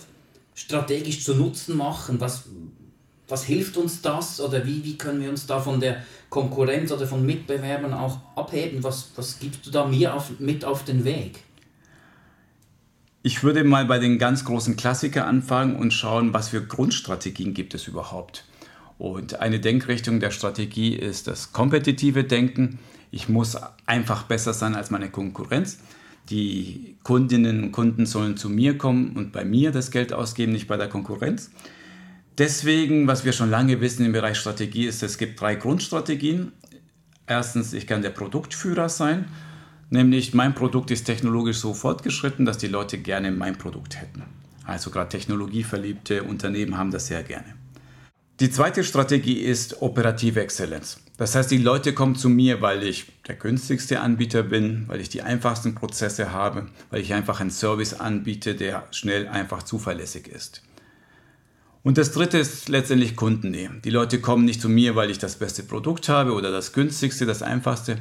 strategisch 0.55 1.23
zu 1.23 1.35
Nutzen 1.35 1.77
machen? 1.77 2.19
Was, 2.19 2.45
was 3.27 3.43
hilft 3.43 3.77
uns 3.77 4.01
das 4.01 4.41
oder 4.41 4.65
wie, 4.65 4.83
wie 4.83 4.97
können 4.97 5.21
wir 5.21 5.29
uns 5.29 5.45
da 5.45 5.59
von 5.59 5.79
der 5.79 6.03
Konkurrenz 6.31 6.91
oder 6.91 7.05
von 7.05 7.23
Mitbewerbern 7.23 7.93
auch 7.93 8.17
abheben? 8.35 8.83
Was, 8.83 9.11
was 9.15 9.37
gibst 9.37 9.67
du 9.67 9.69
da 9.69 9.85
mir 9.85 10.15
auf, 10.15 10.39
mit 10.39 10.65
auf 10.65 10.85
den 10.85 11.05
Weg? 11.05 11.43
Ich 13.21 13.43
würde 13.43 13.63
mal 13.63 13.85
bei 13.85 13.99
den 13.99 14.17
ganz 14.17 14.43
großen 14.43 14.75
Klassikern 14.75 15.27
anfangen 15.27 15.75
und 15.75 15.93
schauen, 15.93 16.33
was 16.33 16.49
für 16.49 16.65
Grundstrategien 16.65 17.53
gibt 17.53 17.75
es 17.75 17.87
überhaupt. 17.87 18.43
Und 18.97 19.39
eine 19.39 19.59
Denkrichtung 19.59 20.19
der 20.19 20.31
Strategie 20.31 20.95
ist 20.95 21.27
das 21.27 21.51
kompetitive 21.51 22.23
Denken. 22.23 22.79
Ich 23.11 23.29
muss 23.29 23.57
einfach 23.85 24.23
besser 24.23 24.53
sein 24.53 24.75
als 24.75 24.89
meine 24.89 25.09
Konkurrenz. 25.09 25.79
Die 26.29 26.97
Kundinnen 27.03 27.63
und 27.63 27.71
Kunden 27.71 28.05
sollen 28.05 28.37
zu 28.37 28.49
mir 28.49 28.77
kommen 28.77 29.15
und 29.15 29.31
bei 29.31 29.45
mir 29.45 29.71
das 29.71 29.91
Geld 29.91 30.11
ausgeben, 30.11 30.51
nicht 30.51 30.67
bei 30.67 30.77
der 30.77 30.89
Konkurrenz. 30.89 31.51
Deswegen, 32.37 33.07
was 33.07 33.23
wir 33.23 33.31
schon 33.31 33.49
lange 33.49 33.81
wissen 33.81 34.05
im 34.05 34.11
Bereich 34.11 34.37
Strategie, 34.37 34.85
ist, 34.85 35.01
es 35.03 35.17
gibt 35.17 35.39
drei 35.39 35.55
Grundstrategien. 35.55 36.51
Erstens, 37.25 37.73
ich 37.73 37.87
kann 37.87 38.01
der 38.01 38.09
Produktführer 38.11 38.89
sein, 38.89 39.25
nämlich 39.89 40.33
mein 40.33 40.53
Produkt 40.53 40.91
ist 40.91 41.05
technologisch 41.05 41.57
so 41.57 41.73
fortgeschritten, 41.73 42.45
dass 42.45 42.57
die 42.57 42.67
Leute 42.67 42.97
gerne 42.97 43.31
mein 43.31 43.57
Produkt 43.57 43.99
hätten. 43.99 44.23
Also 44.65 44.91
gerade 44.91 45.09
technologieverliebte 45.09 46.23
Unternehmen 46.23 46.77
haben 46.77 46.91
das 46.91 47.07
sehr 47.07 47.23
gerne. 47.23 47.55
Die 48.39 48.51
zweite 48.51 48.83
Strategie 48.83 49.39
ist 49.39 49.81
operative 49.81 50.41
Exzellenz. 50.41 50.99
Das 51.17 51.33
heißt, 51.33 51.49
die 51.49 51.57
Leute 51.57 51.93
kommen 51.93 52.15
zu 52.15 52.29
mir, 52.29 52.61
weil 52.61 52.83
ich 52.83 53.07
der 53.27 53.33
günstigste 53.33 53.99
Anbieter 53.99 54.43
bin, 54.43 54.83
weil 54.85 55.01
ich 55.01 55.09
die 55.09 55.23
einfachsten 55.23 55.73
Prozesse 55.73 56.31
habe, 56.31 56.67
weil 56.91 57.01
ich 57.01 57.15
einfach 57.15 57.39
einen 57.39 57.49
Service 57.49 57.95
anbiete, 57.95 58.53
der 58.53 58.87
schnell, 58.91 59.27
einfach, 59.27 59.63
zuverlässig 59.63 60.27
ist. 60.27 60.61
Und 61.81 61.97
das 61.97 62.11
dritte 62.11 62.37
ist 62.37 62.69
letztendlich 62.69 63.15
Kundennähe. 63.15 63.71
Die 63.83 63.89
Leute 63.89 64.21
kommen 64.21 64.45
nicht 64.45 64.61
zu 64.61 64.69
mir, 64.69 64.95
weil 64.95 65.09
ich 65.09 65.17
das 65.17 65.37
beste 65.37 65.63
Produkt 65.63 66.07
habe 66.07 66.33
oder 66.33 66.51
das 66.51 66.73
günstigste, 66.73 67.25
das 67.25 67.41
einfachste, 67.41 67.97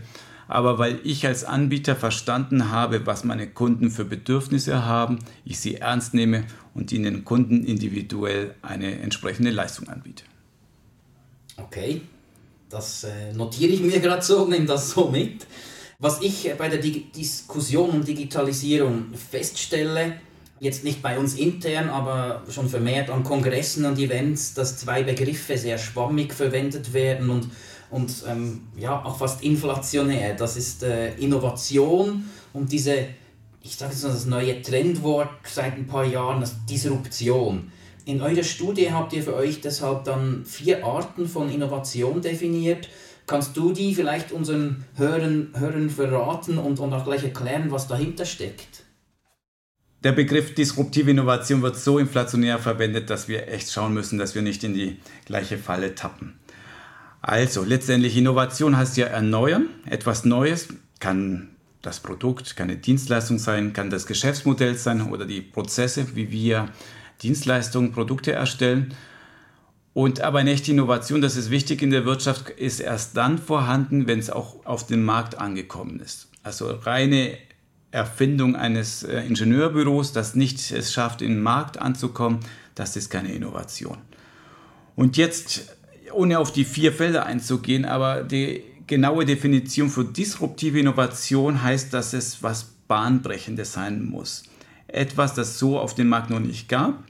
aber 0.49 0.79
weil 0.79 1.01
ich 1.05 1.27
als 1.27 1.45
Anbieter 1.45 1.97
verstanden 1.97 2.71
habe, 2.71 3.07
was 3.07 3.25
meine 3.25 3.49
Kunden 3.49 3.91
für 3.91 4.05
Bedürfnisse 4.05 4.85
haben, 4.85 5.19
ich 5.45 5.59
sie 5.59 5.77
ernst 5.77 6.15
nehme 6.15 6.45
und 6.75 6.93
ihnen 6.93 7.25
Kunden 7.25 7.65
individuell 7.65 8.55
eine 8.63 9.01
entsprechende 9.01 9.51
Leistung 9.51 9.89
anbiete. 9.89 10.25
Okay, 11.57 12.03
das 12.69 13.05
äh, 13.05 13.33
notiere 13.33 13.73
ich 13.73 13.81
mir 13.81 14.01
gerade 14.01 14.23
so, 14.23 14.47
nehme 14.47 14.67
das 14.67 14.91
so 14.91 15.09
mit. 15.09 15.47
Was 15.99 16.21
ich 16.21 16.53
bei 16.59 16.69
der 16.69 16.79
Dig 16.79 17.13
Diskussion 17.13 17.91
um 17.91 18.05
Digitalisierung 18.05 19.07
feststelle, 19.15 20.21
jetzt 20.61 20.85
nicht 20.85 21.03
bei 21.03 21.19
uns 21.19 21.35
intern, 21.35 21.89
aber 21.89 22.43
schon 22.51 22.69
vermehrt 22.69 23.09
an 23.09 23.25
Kongressen 23.25 23.87
und 23.87 23.99
Events, 23.99 24.55
dass 24.55 24.77
zwei 24.77 25.03
Begriffe 25.03 25.57
sehr 25.57 25.79
schwammig 25.79 26.35
verwendet 26.35 26.93
werden 26.93 27.31
und, 27.31 27.49
und 27.91 28.25
ähm, 28.29 28.69
ja, 28.77 29.05
auch 29.05 29.19
fast 29.19 29.43
inflationär. 29.43 30.35
Das 30.35 30.57
ist 30.57 30.83
äh, 30.83 31.15
Innovation 31.15 32.25
und 32.53 32.73
diese, 32.73 33.07
ich 33.63 33.77
sage 33.77 33.93
jetzt 33.93 34.03
mal 34.03 34.11
das 34.11 34.27
neue 34.27 34.63
Trendwort 34.63 35.31
seit 35.45 35.75
ein 35.77 35.87
paar 35.87 36.05
Jahren, 36.05 36.41
das 36.41 36.65
Disruption. 36.67 37.71
In 38.05 38.23
eurer 38.23 38.45
Studie 38.45 38.93
habt 38.93 39.13
ihr 39.13 39.23
für 39.23 39.35
euch 39.35 39.61
deshalb 39.61 40.05
dann 40.05 40.45
vier 40.45 40.85
Arten 40.85 41.27
von 41.27 41.51
Innovation 41.51 42.23
definiert. 42.23 42.89
Kannst 43.27 43.57
du 43.57 43.73
die 43.73 43.95
vielleicht 43.95 44.31
unseren 44.31 44.85
Hörern, 44.95 45.53
Hörern 45.55 45.91
verraten 45.91 46.59
und, 46.59 46.79
und 46.79 46.93
auch 46.93 47.05
gleich 47.05 47.25
erklären, 47.25 47.73
was 47.73 47.89
dahinter 47.89 48.25
steckt? 48.25 48.85
Der 50.05 50.13
Begriff 50.13 50.55
disruptive 50.55 51.11
Innovation 51.11 51.63
wird 51.63 51.77
so 51.77 51.99
inflationär 51.99 52.61
verwendet, 52.61 53.11
dass 53.11 53.27
wir 53.27 53.49
echt 53.49 53.73
schauen 53.73 53.93
müssen, 53.93 54.19
dass 54.19 54.37
wir 54.37 54.43
nicht 54.43 54.63
in 54.63 54.73
die 54.73 54.99
gleiche 55.25 55.59
Falle 55.59 55.97
tappen. 55.97 56.39
Also, 57.29 57.65
letztendlich 57.65 58.17
Innovation 58.17 58.77
heißt 58.77 58.97
ja 58.99 59.07
erneuern, 59.07 59.67
etwas 59.85 60.25
Neues, 60.25 60.69
kann 61.01 61.49
das 61.83 61.99
Produkt, 61.99 62.55
kann 62.55 62.71
eine 62.71 62.79
Dienstleistung 62.79 63.41
sein, 63.41 63.73
kann 63.73 63.91
das 63.91 64.07
Geschäftsmodell 64.07 64.77
sein 64.77 65.11
oder 65.11 65.25
die 65.25 65.41
Prozesse, 65.41 66.15
wie 66.15 66.31
wir 66.31 66.69
Dienstleistungen, 67.23 67.91
Produkte 67.91 68.31
erstellen. 68.31 68.95
Und 69.93 70.21
aber 70.21 70.39
eine 70.39 70.53
echte 70.53 70.71
Innovation, 70.71 71.21
das 71.21 71.35
ist 71.35 71.51
wichtig 71.51 71.83
in 71.83 71.91
der 71.91 72.05
Wirtschaft, 72.05 72.49
ist 72.51 72.79
erst 72.79 73.17
dann 73.17 73.39
vorhanden, 73.39 74.07
wenn 74.07 74.21
es 74.21 74.31
auch 74.31 74.65
auf 74.65 74.87
den 74.87 75.05
Markt 75.05 75.37
angekommen 75.37 75.99
ist. 75.99 76.29
Also 76.45 76.71
reine 76.71 77.37
Erfindung 77.91 78.55
eines 78.55 79.03
äh, 79.03 79.23
Ingenieurbüros, 79.23 80.13
das 80.13 80.37
nicht 80.37 80.71
es 80.71 80.93
schafft, 80.93 81.23
in 81.23 81.31
den 81.31 81.43
Markt 81.43 81.79
anzukommen, 81.79 82.39
das 82.77 82.95
ist 82.95 83.11
keine 83.11 83.33
Innovation. 83.33 83.99
Und 84.97 85.19
jetzt, 85.19 85.76
ohne 86.17 86.39
auf 86.39 86.53
die 86.53 86.65
vier 86.65 86.93
Felder 86.93 87.27
einzugehen, 87.27 87.85
aber 87.85 88.23
die 88.23 88.63
genaue 88.87 89.25
Definition 89.25 89.91
für 89.91 90.05
disruptive 90.05 90.81
Innovation 90.81 91.63
heißt, 91.63 91.93
dass 91.93 92.13
es 92.13 92.43
was 92.43 92.65
Bahnbrechendes 92.89 93.73
sein 93.73 94.05
muss. 94.05 94.45
Etwas, 94.89 95.35
das 95.35 95.59
so 95.59 95.79
auf 95.79 95.95
dem 95.95 96.09
Markt 96.09 96.31
noch 96.31 96.41
nicht 96.41 96.69
gab. 96.69 97.03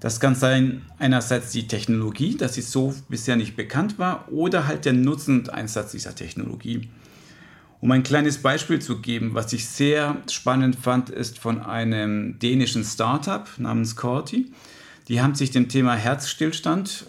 Das 0.00 0.20
kann 0.20 0.34
sein 0.34 0.82
einerseits 0.98 1.50
die 1.52 1.66
Technologie, 1.66 2.36
dass 2.36 2.54
sie 2.54 2.62
so 2.62 2.94
bisher 3.08 3.36
nicht 3.36 3.56
bekannt 3.56 3.98
war, 3.98 4.30
oder 4.30 4.66
halt 4.66 4.84
der 4.84 4.92
Nutzen 4.92 5.40
und 5.40 5.50
Einsatz 5.50 5.92
dieser 5.92 6.14
Technologie. 6.14 6.88
Um 7.80 7.90
ein 7.90 8.02
kleines 8.02 8.38
Beispiel 8.38 8.80
zu 8.80 9.00
geben, 9.00 9.34
was 9.34 9.52
ich 9.52 9.66
sehr 9.66 10.16
spannend 10.30 10.76
fand, 10.76 11.10
ist 11.10 11.38
von 11.38 11.62
einem 11.62 12.38
dänischen 12.38 12.84
Startup 12.84 13.48
namens 13.58 13.96
Corti. 13.96 14.52
Die 15.08 15.20
haben 15.20 15.34
sich 15.34 15.50
dem 15.50 15.68
Thema 15.68 15.94
Herzstillstand 15.94 17.06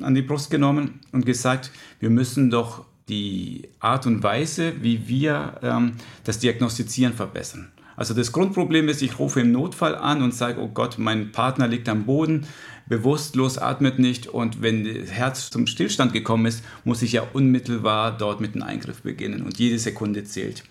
an 0.00 0.14
die 0.14 0.22
Brust 0.22 0.50
genommen 0.50 1.00
und 1.12 1.26
gesagt, 1.26 1.70
wir 2.00 2.10
müssen 2.10 2.50
doch 2.50 2.84
die 3.08 3.68
Art 3.80 4.06
und 4.06 4.22
Weise, 4.22 4.74
wie 4.80 5.08
wir 5.08 5.58
ähm, 5.62 5.92
das 6.24 6.38
Diagnostizieren 6.38 7.12
verbessern. 7.12 7.72
Also 7.96 8.14
das 8.14 8.32
Grundproblem 8.32 8.88
ist, 8.88 9.02
ich 9.02 9.18
rufe 9.18 9.40
im 9.40 9.52
Notfall 9.52 9.94
an 9.94 10.22
und 10.22 10.34
sage, 10.34 10.60
oh 10.60 10.68
Gott, 10.68 10.98
mein 10.98 11.30
Partner 11.30 11.68
liegt 11.68 11.88
am 11.88 12.04
Boden, 12.04 12.46
bewusstlos, 12.86 13.58
atmet 13.58 13.98
nicht 13.98 14.26
und 14.26 14.62
wenn 14.62 14.84
das 14.84 15.10
Herz 15.10 15.50
zum 15.50 15.66
Stillstand 15.66 16.12
gekommen 16.12 16.46
ist, 16.46 16.64
muss 16.84 17.02
ich 17.02 17.12
ja 17.12 17.22
unmittelbar 17.32 18.16
dort 18.16 18.40
mit 18.40 18.54
einem 18.54 18.64
Eingriff 18.64 19.02
beginnen 19.02 19.42
und 19.42 19.58
jede 19.58 19.78
Sekunde 19.78 20.24
zählt. 20.24 20.64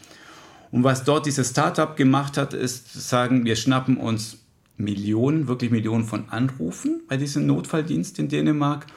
Und 0.72 0.84
was 0.84 1.04
dort 1.04 1.26
dieses 1.26 1.50
Startup 1.50 1.96
gemacht 1.96 2.38
hat, 2.38 2.54
ist 2.54 2.94
zu 2.94 3.00
sagen, 3.00 3.46
wir 3.46 3.56
schnappen 3.56 3.98
uns 3.98 4.38
Millionen, 4.78 5.48
wirklich 5.48 5.72
Millionen 5.72 6.06
von 6.06 6.30
Anrufen 6.30 7.02
bei 7.08 7.18
diesem 7.18 7.46
Notfalldienst 7.46 8.20
in 8.20 8.30
Dänemark 8.30 8.88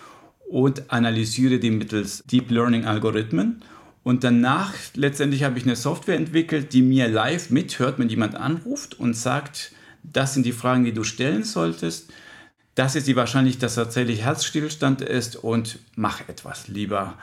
und 0.48 0.90
analysiere 0.90 1.58
die 1.58 1.70
mittels 1.70 2.22
Deep 2.24 2.50
Learning 2.50 2.84
Algorithmen. 2.84 3.62
Und 4.02 4.22
danach 4.22 4.74
letztendlich 4.94 5.44
habe 5.44 5.58
ich 5.58 5.64
eine 5.64 5.76
Software 5.76 6.16
entwickelt, 6.16 6.72
die 6.72 6.82
mir 6.82 7.08
live 7.08 7.50
mithört, 7.50 7.98
wenn 7.98 8.08
jemand 8.08 8.34
anruft 8.34 9.00
und 9.00 9.14
sagt, 9.14 9.72
das 10.02 10.34
sind 10.34 10.44
die 10.44 10.52
Fragen, 10.52 10.84
die 10.84 10.92
du 10.92 11.04
stellen 11.04 11.42
solltest. 11.42 12.12
Das 12.74 12.96
ist 12.96 13.06
die 13.06 13.16
Wahrscheinlichkeit, 13.16 13.62
dass 13.62 13.76
tatsächlich 13.76 14.22
Herzstillstand 14.22 15.00
ist 15.00 15.36
und 15.36 15.78
mach 15.96 16.28
etwas, 16.28 16.68
lieber, 16.68 17.14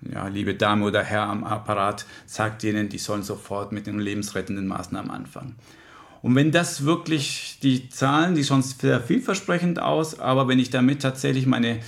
ja, 0.00 0.28
liebe 0.28 0.54
Dame 0.54 0.86
oder 0.86 1.02
Herr 1.02 1.24
am 1.24 1.44
Apparat, 1.44 2.06
sagt 2.26 2.62
denen, 2.62 2.88
die 2.88 2.98
sollen 2.98 3.22
sofort 3.22 3.72
mit 3.72 3.86
den 3.86 3.98
lebensrettenden 3.98 4.66
Maßnahmen 4.66 5.10
anfangen. 5.10 5.56
Und 6.22 6.34
wenn 6.34 6.52
das 6.52 6.84
wirklich 6.84 7.58
die 7.62 7.88
Zahlen, 7.88 8.34
die 8.34 8.44
schon 8.44 8.62
sehr 8.62 9.00
vielversprechend 9.00 9.80
aus, 9.80 10.18
aber 10.18 10.48
wenn 10.48 10.58
ich 10.58 10.70
damit 10.70 11.02
tatsächlich 11.02 11.46
meine 11.46 11.80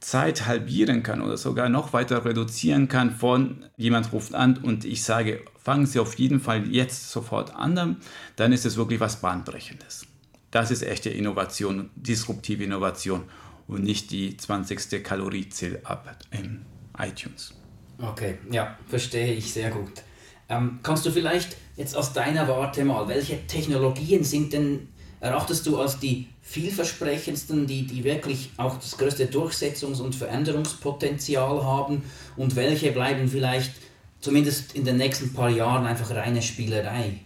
Zeit 0.00 0.46
halbieren 0.46 1.02
kann 1.02 1.22
oder 1.22 1.36
sogar 1.36 1.68
noch 1.68 1.92
weiter 1.92 2.24
reduzieren 2.24 2.88
kann 2.88 3.10
von 3.10 3.64
jemand 3.76 4.12
ruft 4.12 4.34
an 4.34 4.58
und 4.58 4.84
ich 4.84 5.02
sage, 5.02 5.42
fangen 5.62 5.86
Sie 5.86 5.98
auf 5.98 6.14
jeden 6.18 6.40
Fall 6.40 6.66
jetzt 6.70 7.10
sofort 7.10 7.54
an, 7.54 7.96
dann 8.36 8.52
ist 8.52 8.66
es 8.66 8.76
wirklich 8.76 9.00
was 9.00 9.20
Bahnbrechendes. 9.20 10.06
Das 10.50 10.70
ist 10.70 10.82
echte 10.82 11.10
Innovation, 11.10 11.90
disruptive 11.96 12.64
Innovation 12.64 13.24
und 13.66 13.82
nicht 13.82 14.10
die 14.10 14.36
20. 14.36 15.02
Kaloriezähl 15.02 15.80
ab 15.84 16.16
in 16.30 16.66
iTunes. 16.98 17.54
Okay, 17.98 18.38
ja, 18.50 18.76
verstehe 18.86 19.32
ich 19.32 19.52
sehr 19.52 19.70
gut. 19.70 20.02
Ähm, 20.48 20.80
kannst 20.82 21.06
du 21.06 21.10
vielleicht 21.10 21.56
jetzt 21.76 21.96
aus 21.96 22.12
deiner 22.12 22.48
Warte 22.48 22.84
mal, 22.84 23.08
welche 23.08 23.46
Technologien 23.46 24.24
sind 24.24 24.52
denn, 24.52 24.88
erachtest 25.20 25.66
du 25.66 25.78
als 25.78 25.98
die 25.98 26.28
vielversprechendsten, 26.42 27.66
die, 27.66 27.86
die 27.86 28.04
wirklich 28.04 28.50
auch 28.58 28.76
das 28.76 28.98
größte 28.98 29.26
Durchsetzungs- 29.26 30.00
und 30.00 30.14
Veränderungspotenzial 30.14 31.64
haben 31.64 32.02
und 32.36 32.56
welche 32.56 32.92
bleiben 32.92 33.28
vielleicht 33.28 33.72
zumindest 34.20 34.74
in 34.74 34.84
den 34.84 34.98
nächsten 34.98 35.32
paar 35.32 35.50
Jahren 35.50 35.86
einfach 35.86 36.10
reine 36.10 36.42
Spielerei? 36.42 37.20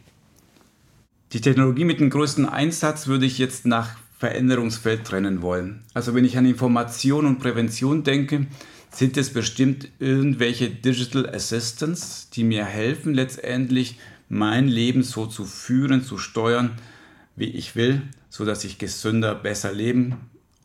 Die 1.32 1.40
Technologie 1.40 1.84
mit 1.84 2.00
dem 2.00 2.10
größten 2.10 2.48
Einsatz 2.48 3.06
würde 3.06 3.26
ich 3.26 3.38
jetzt 3.38 3.66
nach 3.66 3.96
Veränderungsfeld 4.18 5.04
trennen 5.04 5.42
wollen. 5.42 5.84
Also 5.94 6.14
wenn 6.14 6.24
ich 6.24 6.38
an 6.38 6.46
Information 6.46 7.26
und 7.26 7.38
Prävention 7.38 8.02
denke, 8.02 8.46
sind 8.90 9.16
es 9.16 9.32
bestimmt 9.32 9.88
irgendwelche 9.98 10.70
Digital 10.70 11.28
Assistants, 11.28 12.30
die 12.30 12.44
mir 12.44 12.64
helfen, 12.64 13.14
letztendlich 13.14 13.98
mein 14.28 14.68
Leben 14.68 15.02
so 15.02 15.26
zu 15.26 15.44
führen, 15.44 16.02
zu 16.02 16.18
steuern, 16.18 16.72
wie 17.36 17.50
ich 17.50 17.76
will, 17.76 18.02
so 18.28 18.44
dass 18.44 18.64
ich 18.64 18.78
gesünder, 18.78 19.34
besser 19.34 19.72
leben 19.72 20.16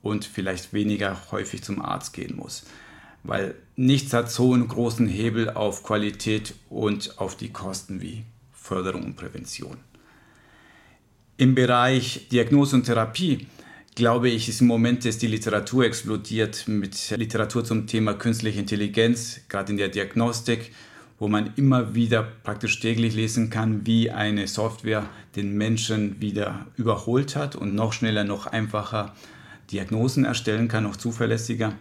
und 0.01 0.25
vielleicht 0.25 0.73
weniger 0.73 1.17
häufig 1.31 1.63
zum 1.63 1.81
Arzt 1.81 2.13
gehen 2.13 2.35
muss. 2.35 2.65
Weil 3.23 3.55
nichts 3.75 4.13
hat 4.13 4.29
so 4.29 4.53
einen 4.53 4.67
großen 4.67 5.07
Hebel 5.07 5.49
auf 5.49 5.83
Qualität 5.83 6.55
und 6.69 7.19
auf 7.19 7.37
die 7.37 7.49
Kosten 7.49 8.01
wie 8.01 8.25
Förderung 8.51 9.03
und 9.03 9.15
Prävention. 9.15 9.77
Im 11.37 11.55
Bereich 11.55 12.27
Diagnose 12.31 12.75
und 12.75 12.83
Therapie 12.83 13.47
glaube 13.95 14.29
ich, 14.29 14.49
ist 14.49 14.61
im 14.61 14.67
Moment, 14.67 15.05
dass 15.05 15.17
die 15.17 15.27
Literatur 15.27 15.85
explodiert 15.85 16.67
mit 16.67 17.09
Literatur 17.11 17.63
zum 17.63 17.87
Thema 17.87 18.13
künstliche 18.13 18.59
Intelligenz, 18.59 19.41
gerade 19.49 19.71
in 19.71 19.77
der 19.77 19.89
Diagnostik, 19.89 20.71
wo 21.19 21.27
man 21.27 21.53
immer 21.55 21.95
wieder 21.95 22.23
praktisch 22.43 22.79
täglich 22.79 23.15
lesen 23.15 23.49
kann, 23.49 23.85
wie 23.85 24.09
eine 24.09 24.47
Software 24.47 25.05
den 25.35 25.55
Menschen 25.57 26.19
wieder 26.19 26.67
überholt 26.75 27.35
hat 27.35 27.55
und 27.55 27.75
noch 27.75 27.93
schneller, 27.93 28.23
noch 28.23 28.47
einfacher 28.47 29.13
Diagnosen 29.71 30.25
erstellen 30.25 30.67
kann, 30.67 30.83
noch 30.83 30.95
zuverlässiger. 30.95 31.73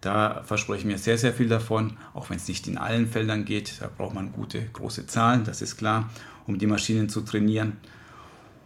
Da 0.00 0.42
verspreche 0.44 0.80
ich 0.80 0.86
mir 0.86 0.98
sehr, 0.98 1.18
sehr 1.18 1.32
viel 1.32 1.48
davon, 1.48 1.96
auch 2.14 2.30
wenn 2.30 2.36
es 2.38 2.48
nicht 2.48 2.66
in 2.66 2.78
allen 2.78 3.06
Feldern 3.06 3.44
geht. 3.44 3.74
Da 3.80 3.88
braucht 3.94 4.14
man 4.14 4.32
gute, 4.32 4.62
große 4.72 5.06
Zahlen, 5.06 5.44
das 5.44 5.62
ist 5.62 5.76
klar, 5.76 6.10
um 6.46 6.58
die 6.58 6.66
Maschinen 6.66 7.08
zu 7.08 7.20
trainieren. 7.20 7.76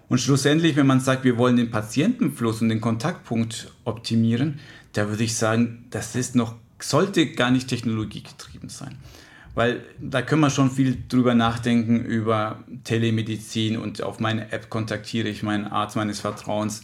Und 0.09 0.19
schlussendlich, 0.19 0.77
wenn 0.77 0.87
man 0.87 1.01
sagt, 1.01 1.25
wir 1.25 1.39
wollen 1.39 1.57
den 1.57 1.71
Patientenfluss 1.71 2.61
und 2.61 2.69
den 2.69 2.81
Kontaktpunkt 2.81 3.73
optimieren, 3.85 4.61
da 4.93 5.09
würde 5.09 5.25
ich 5.25 5.37
sagen, 5.37 5.87
das 5.91 6.15
ist 6.15 6.37
noch, 6.37 6.55
sollte 6.79 7.27
gar 7.33 7.51
nicht 7.51 7.69
technologiegetrieben 7.69 8.69
sein. 8.69 8.97
Weil 9.55 9.85
da 10.01 10.21
können 10.23 10.41
wir 10.41 10.51
schon 10.51 10.71
viel 10.71 11.05
drüber 11.09 11.35
nachdenken, 11.35 12.05
über 12.05 12.65
Telemedizin 12.83 13.77
und 13.77 14.03
auf 14.03 14.19
meine 14.19 14.53
App 14.53 14.69
kontaktiere 14.69 15.29
ich 15.29 15.43
meinen 15.43 15.67
Arzt 15.67 15.97
meines 15.97 16.21
Vertrauens. 16.21 16.83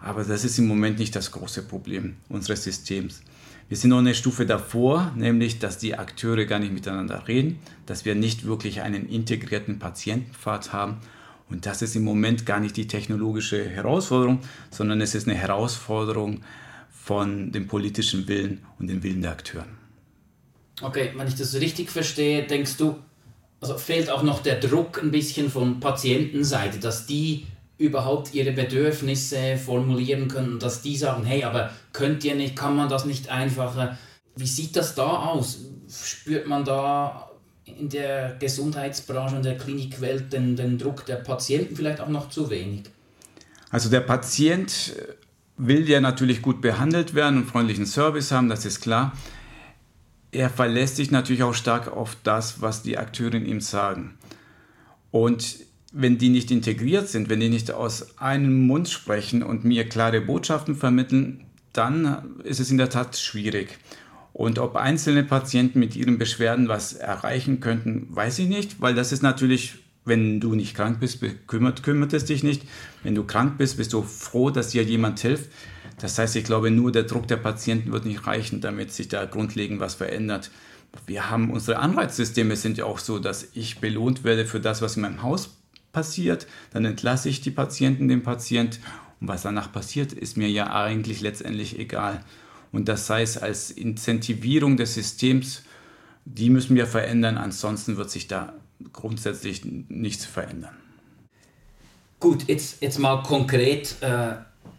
Aber 0.00 0.24
das 0.24 0.44
ist 0.44 0.58
im 0.58 0.66
Moment 0.66 0.98
nicht 0.98 1.14
das 1.14 1.30
große 1.30 1.62
Problem 1.62 2.16
unseres 2.28 2.64
Systems. 2.64 3.22
Wir 3.68 3.76
sind 3.76 3.90
noch 3.90 3.98
eine 3.98 4.14
Stufe 4.14 4.46
davor, 4.46 5.12
nämlich 5.16 5.58
dass 5.58 5.78
die 5.78 5.96
Akteure 5.98 6.44
gar 6.46 6.60
nicht 6.60 6.72
miteinander 6.72 7.26
reden, 7.26 7.58
dass 7.84 8.04
wir 8.04 8.14
nicht 8.14 8.46
wirklich 8.46 8.80
einen 8.80 9.08
integrierten 9.08 9.78
Patientenpfad 9.78 10.72
haben, 10.72 10.98
und 11.48 11.66
das 11.66 11.82
ist 11.82 11.94
im 11.94 12.04
Moment 12.04 12.44
gar 12.44 12.60
nicht 12.60 12.76
die 12.76 12.86
technologische 12.86 13.68
Herausforderung, 13.68 14.40
sondern 14.70 15.00
es 15.00 15.14
ist 15.14 15.28
eine 15.28 15.36
Herausforderung 15.36 16.42
von 16.90 17.52
dem 17.52 17.68
politischen 17.68 18.26
Willen 18.26 18.64
und 18.78 18.88
dem 18.88 19.02
Willen 19.02 19.22
der 19.22 19.32
Akteure. 19.32 19.66
Okay, 20.82 21.12
wenn 21.16 21.28
ich 21.28 21.36
das 21.36 21.54
richtig 21.54 21.90
verstehe, 21.90 22.46
denkst 22.46 22.76
du, 22.76 22.96
also 23.60 23.78
fehlt 23.78 24.10
auch 24.10 24.22
noch 24.22 24.42
der 24.42 24.60
Druck 24.60 25.02
ein 25.02 25.10
bisschen 25.10 25.50
von 25.50 25.80
Patientenseite, 25.80 26.78
dass 26.78 27.06
die 27.06 27.46
überhaupt 27.78 28.34
ihre 28.34 28.52
Bedürfnisse 28.52 29.56
formulieren 29.56 30.28
können, 30.28 30.58
dass 30.58 30.82
die 30.82 30.96
sagen, 30.96 31.24
hey, 31.24 31.44
aber 31.44 31.70
könnt 31.92 32.24
ihr 32.24 32.34
nicht, 32.34 32.56
kann 32.56 32.76
man 32.76 32.88
das 32.88 33.04
nicht 33.04 33.28
einfacher? 33.28 33.96
Wie 34.34 34.46
sieht 34.46 34.76
das 34.76 34.94
da 34.94 35.06
aus? 35.06 35.60
Spürt 35.88 36.46
man 36.46 36.64
da 36.64 37.30
in 37.66 37.88
der 37.88 38.36
Gesundheitsbranche 38.38 39.36
und 39.36 39.44
der 39.44 39.58
Klinikwelt 39.58 40.32
den, 40.32 40.56
den 40.56 40.78
Druck 40.78 41.04
der 41.06 41.16
Patienten 41.16 41.76
vielleicht 41.76 42.00
auch 42.00 42.08
noch 42.08 42.30
zu 42.30 42.48
wenig? 42.48 42.84
Also 43.70 43.90
der 43.90 44.00
Patient 44.00 44.94
will 45.56 45.88
ja 45.88 46.00
natürlich 46.00 46.42
gut 46.42 46.60
behandelt 46.60 47.14
werden 47.14 47.38
und 47.38 47.46
freundlichen 47.46 47.86
Service 47.86 48.30
haben, 48.30 48.48
das 48.48 48.64
ist 48.64 48.80
klar. 48.80 49.12
Er 50.30 50.50
verlässt 50.50 50.96
sich 50.96 51.10
natürlich 51.10 51.42
auch 51.42 51.54
stark 51.54 51.88
auf 51.88 52.16
das, 52.22 52.60
was 52.60 52.82
die 52.82 52.98
Akteure 52.98 53.34
ihm 53.34 53.60
sagen. 53.60 54.16
Und 55.10 55.56
wenn 55.92 56.18
die 56.18 56.28
nicht 56.28 56.50
integriert 56.50 57.08
sind, 57.08 57.30
wenn 57.30 57.40
die 57.40 57.48
nicht 57.48 57.70
aus 57.70 58.18
einem 58.18 58.66
Mund 58.66 58.88
sprechen 58.88 59.42
und 59.42 59.64
mir 59.64 59.88
klare 59.88 60.20
Botschaften 60.20 60.74
vermitteln, 60.74 61.44
dann 61.72 62.40
ist 62.44 62.60
es 62.60 62.70
in 62.70 62.78
der 62.78 62.90
Tat 62.90 63.16
schwierig. 63.16 63.78
Und 64.36 64.58
ob 64.58 64.76
einzelne 64.76 65.24
Patienten 65.24 65.78
mit 65.78 65.96
ihren 65.96 66.18
Beschwerden 66.18 66.68
was 66.68 66.92
erreichen 66.92 67.58
könnten, 67.60 68.06
weiß 68.10 68.38
ich 68.40 68.48
nicht, 68.48 68.82
weil 68.82 68.94
das 68.94 69.10
ist 69.10 69.22
natürlich, 69.22 69.76
wenn 70.04 70.40
du 70.40 70.54
nicht 70.54 70.76
krank 70.76 71.00
bist, 71.00 71.24
kümmert, 71.46 71.82
kümmert 71.82 72.12
es 72.12 72.26
dich 72.26 72.42
nicht. 72.42 72.60
Wenn 73.02 73.14
du 73.14 73.24
krank 73.24 73.56
bist, 73.56 73.78
bist 73.78 73.94
du 73.94 74.02
froh, 74.02 74.50
dass 74.50 74.68
dir 74.68 74.82
jemand 74.82 75.20
hilft. 75.20 75.50
Das 76.00 76.18
heißt, 76.18 76.36
ich 76.36 76.44
glaube, 76.44 76.70
nur 76.70 76.92
der 76.92 77.04
Druck 77.04 77.26
der 77.28 77.38
Patienten 77.38 77.92
wird 77.92 78.04
nicht 78.04 78.26
reichen, 78.26 78.60
damit 78.60 78.92
sich 78.92 79.08
da 79.08 79.24
grundlegend 79.24 79.80
was 79.80 79.94
verändert. 79.94 80.50
Wir 81.06 81.30
haben 81.30 81.50
unsere 81.50 81.78
Anreizsysteme 81.78 82.56
sind 82.56 82.76
ja 82.76 82.84
auch 82.84 82.98
so, 82.98 83.18
dass 83.18 83.48
ich 83.54 83.78
belohnt 83.78 84.22
werde 84.22 84.44
für 84.44 84.60
das, 84.60 84.82
was 84.82 84.96
in 84.96 85.02
meinem 85.02 85.22
Haus 85.22 85.56
passiert. 85.92 86.46
Dann 86.74 86.84
entlasse 86.84 87.30
ich 87.30 87.40
die 87.40 87.50
Patienten, 87.50 88.08
den 88.08 88.22
Patient. 88.22 88.80
Und 89.18 89.28
was 89.28 89.44
danach 89.44 89.72
passiert, 89.72 90.12
ist 90.12 90.36
mir 90.36 90.50
ja 90.50 90.74
eigentlich 90.74 91.22
letztendlich 91.22 91.78
egal. 91.78 92.22
Und 92.72 92.88
das 92.88 93.06
sei 93.06 93.22
es 93.22 93.38
als 93.38 93.70
Incentivierung 93.70 94.76
des 94.76 94.94
Systems, 94.94 95.62
die 96.24 96.50
müssen 96.50 96.74
wir 96.76 96.86
verändern, 96.86 97.38
ansonsten 97.38 97.96
wird 97.96 98.10
sich 98.10 98.26
da 98.26 98.54
grundsätzlich 98.92 99.62
nichts 99.64 100.24
verändern. 100.24 100.76
Gut, 102.18 102.48
jetzt, 102.48 102.82
jetzt 102.82 102.98
mal 102.98 103.22
konkret, 103.22 103.96
äh, 104.00 104.34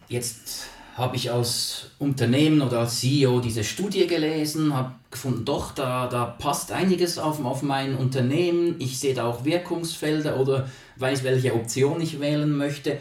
jetzt 0.09 0.67
habe 0.95 1.15
ich 1.15 1.31
als 1.31 1.91
Unternehmen 1.99 2.61
oder 2.61 2.79
als 2.79 2.99
CEO 2.99 3.39
diese 3.39 3.63
Studie 3.63 4.07
gelesen, 4.07 4.73
habe 4.73 4.93
gefunden, 5.11 5.45
doch, 5.45 5.71
da, 5.71 6.07
da 6.07 6.25
passt 6.25 6.71
einiges 6.71 7.19
auf, 7.19 7.43
auf 7.45 7.61
mein 7.61 7.95
Unternehmen, 7.95 8.75
ich 8.79 8.99
sehe 8.99 9.13
da 9.13 9.25
auch 9.25 9.45
Wirkungsfelder 9.45 10.39
oder 10.39 10.67
weiß, 10.95 11.23
welche 11.23 11.53
Option 11.53 12.01
ich 12.01 12.19
wählen 12.19 12.51
möchte. 12.51 12.97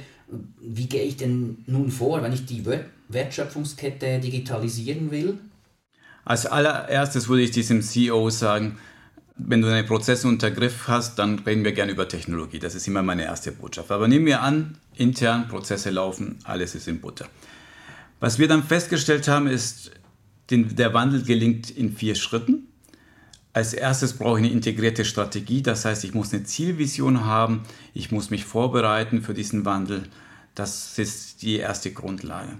Wie 0.61 0.87
gehe 0.87 1.03
ich 1.03 1.17
denn 1.17 1.59
nun 1.67 1.91
vor, 1.91 2.23
wenn 2.23 2.33
ich 2.33 2.47
die 2.47 2.65
Wertschöpfungskette 3.09 4.19
digitalisieren 4.21 5.11
will? 5.11 5.39
Als 6.25 6.47
allererstes 6.47 7.29
würde 7.29 7.43
ich 7.43 7.53
diesem 7.53 7.83
CEO 7.83 8.31
sagen, 8.31 8.79
wenn 9.37 9.61
du 9.61 9.69
deine 9.69 9.87
Prozesse 9.87 10.27
unter 10.27 10.51
Griff 10.51 10.89
hast, 10.89 11.19
dann 11.19 11.39
reden 11.41 11.63
wir 11.63 11.73
gerne 11.73 11.93
über 11.93 12.09
Technologie. 12.09 12.59
Das 12.59 12.75
ist 12.75 12.89
immer 12.89 13.03
meine 13.03 13.25
erste 13.25 13.53
Botschaft. 13.53 13.91
Aber 13.91 14.09
nehmen 14.09 14.27
wir 14.27 14.43
an, 14.43 14.79
intern 14.97 15.47
Prozesse 15.47 15.91
laufen, 15.91 16.39
alles 16.45 16.75
ist 16.75 16.89
in 16.89 17.01
Butter. 17.01 17.27
Was 18.19 18.39
wir 18.39 18.49
dann 18.49 18.63
festgestellt 18.63 19.29
haben, 19.29 19.47
ist, 19.47 19.91
der 20.51 20.95
Wandel 20.95 21.23
gelingt 21.23 21.71
in 21.71 21.93
vier 21.93 22.15
Schritten. 22.15 22.69
Als 23.57 23.73
erstes 23.73 24.13
brauche 24.13 24.39
ich 24.39 24.45
eine 24.45 24.53
integrierte 24.53 25.07
Strategie, 25.07 25.63
das 25.63 25.87
heißt, 25.87 26.05
ich 26.05 26.13
muss 26.13 26.31
eine 26.35 26.45
Zielvision 26.45 27.25
haben, 27.25 27.63
ich 27.95 28.13
muss 28.13 28.29
mich 28.29 28.45
vorbereiten 28.45 29.23
für 29.23 29.33
diesen 29.33 29.65
Wandel. 29.65 30.03
Das 30.55 30.99
ist 30.99 31.41
die 31.41 31.57
erste 31.57 31.91
Grundlage. 31.91 32.51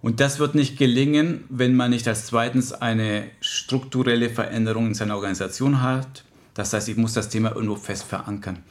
Und 0.00 0.20
das 0.20 0.38
wird 0.38 0.54
nicht 0.54 0.78
gelingen, 0.78 1.44
wenn 1.50 1.76
man 1.76 1.90
nicht 1.90 2.08
als 2.08 2.24
zweitens 2.24 2.72
eine 2.72 3.26
strukturelle 3.42 4.30
Veränderung 4.30 4.86
in 4.86 4.94
seiner 4.94 5.16
Organisation 5.16 5.82
hat. 5.82 6.24
Das 6.54 6.72
heißt, 6.72 6.88
ich 6.88 6.96
muss 6.96 7.12
das 7.12 7.28
Thema 7.28 7.54
irgendwo 7.54 7.76
fest 7.76 8.04
verankern. 8.04 8.62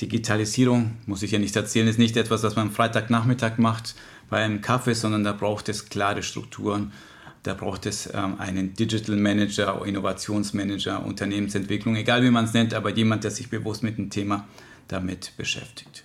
Digitalisierung, 0.00 0.92
muss 1.06 1.24
ich 1.24 1.32
ja 1.32 1.40
nicht 1.40 1.56
erzählen, 1.56 1.88
ist 1.88 1.98
nicht 1.98 2.16
etwas, 2.16 2.44
was 2.44 2.54
man 2.54 2.70
Freitagnachmittag 2.70 3.58
macht 3.58 3.96
bei 4.28 4.44
einem 4.44 4.60
Kaffee, 4.60 4.94
sondern 4.94 5.24
da 5.24 5.32
braucht 5.32 5.68
es 5.68 5.88
klare 5.88 6.22
Strukturen. 6.22 6.92
Da 7.42 7.54
braucht 7.54 7.86
es 7.86 8.10
ähm, 8.12 8.38
einen 8.38 8.74
Digital 8.74 9.16
Manager, 9.16 9.84
Innovationsmanager, 9.86 11.04
Unternehmensentwicklung, 11.04 11.96
egal 11.96 12.22
wie 12.22 12.30
man 12.30 12.44
es 12.44 12.52
nennt, 12.52 12.74
aber 12.74 12.90
jemand, 12.90 13.24
der 13.24 13.30
sich 13.30 13.48
bewusst 13.48 13.82
mit 13.82 13.96
dem 13.96 14.10
Thema 14.10 14.46
damit 14.88 15.32
beschäftigt. 15.36 16.04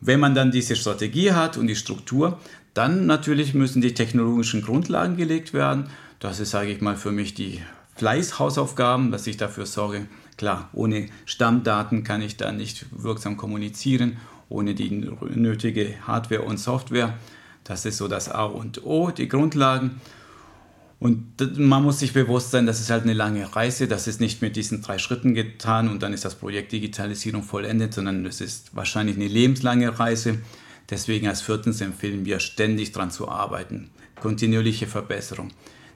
Wenn 0.00 0.18
man 0.18 0.34
dann 0.34 0.50
diese 0.50 0.74
Strategie 0.74 1.32
hat 1.32 1.56
und 1.56 1.68
die 1.68 1.76
Struktur, 1.76 2.40
dann 2.74 3.06
natürlich 3.06 3.54
müssen 3.54 3.82
die 3.82 3.94
technologischen 3.94 4.62
Grundlagen 4.62 5.16
gelegt 5.16 5.52
werden. 5.52 5.90
Das 6.18 6.40
ist, 6.40 6.50
sage 6.50 6.70
ich 6.70 6.80
mal, 6.80 6.96
für 6.96 7.12
mich 7.12 7.34
die 7.34 7.60
Fleißhausaufgaben, 7.96 9.12
dass 9.12 9.26
ich 9.28 9.36
dafür 9.36 9.66
sorge, 9.66 10.06
klar, 10.36 10.70
ohne 10.72 11.08
Stammdaten 11.24 12.02
kann 12.02 12.22
ich 12.22 12.36
da 12.36 12.50
nicht 12.50 12.86
wirksam 12.90 13.36
kommunizieren, 13.36 14.16
ohne 14.48 14.74
die 14.74 14.90
nötige 14.90 15.94
Hardware 16.06 16.42
und 16.42 16.58
Software. 16.58 17.14
Das 17.62 17.84
ist 17.84 17.98
so 17.98 18.08
das 18.08 18.28
A 18.28 18.44
und 18.44 18.84
O, 18.84 19.10
die 19.10 19.28
Grundlagen. 19.28 20.00
Und 21.02 21.58
man 21.58 21.82
muss 21.82 21.98
sich 21.98 22.12
bewusst 22.12 22.52
sein, 22.52 22.64
das 22.64 22.78
ist 22.78 22.88
halt 22.88 23.02
eine 23.02 23.12
lange 23.12 23.56
Reise. 23.56 23.88
Das 23.88 24.06
ist 24.06 24.20
nicht 24.20 24.40
mit 24.40 24.54
diesen 24.54 24.82
drei 24.82 24.98
Schritten 24.98 25.34
getan 25.34 25.88
und 25.88 26.00
dann 26.00 26.12
ist 26.12 26.24
das 26.24 26.36
Projekt 26.36 26.70
Digitalisierung 26.70 27.42
vollendet, 27.42 27.92
sondern 27.92 28.24
es 28.24 28.40
ist 28.40 28.76
wahrscheinlich 28.76 29.16
eine 29.16 29.26
lebenslange 29.26 29.98
Reise. 29.98 30.38
Deswegen 30.90 31.26
als 31.26 31.40
viertens 31.40 31.80
empfehlen 31.80 32.24
wir 32.24 32.38
ständig 32.38 32.92
daran 32.92 33.10
zu 33.10 33.28
arbeiten. 33.28 33.90
Kontinuierliche 34.20 34.86
Verbesserung. 34.86 35.48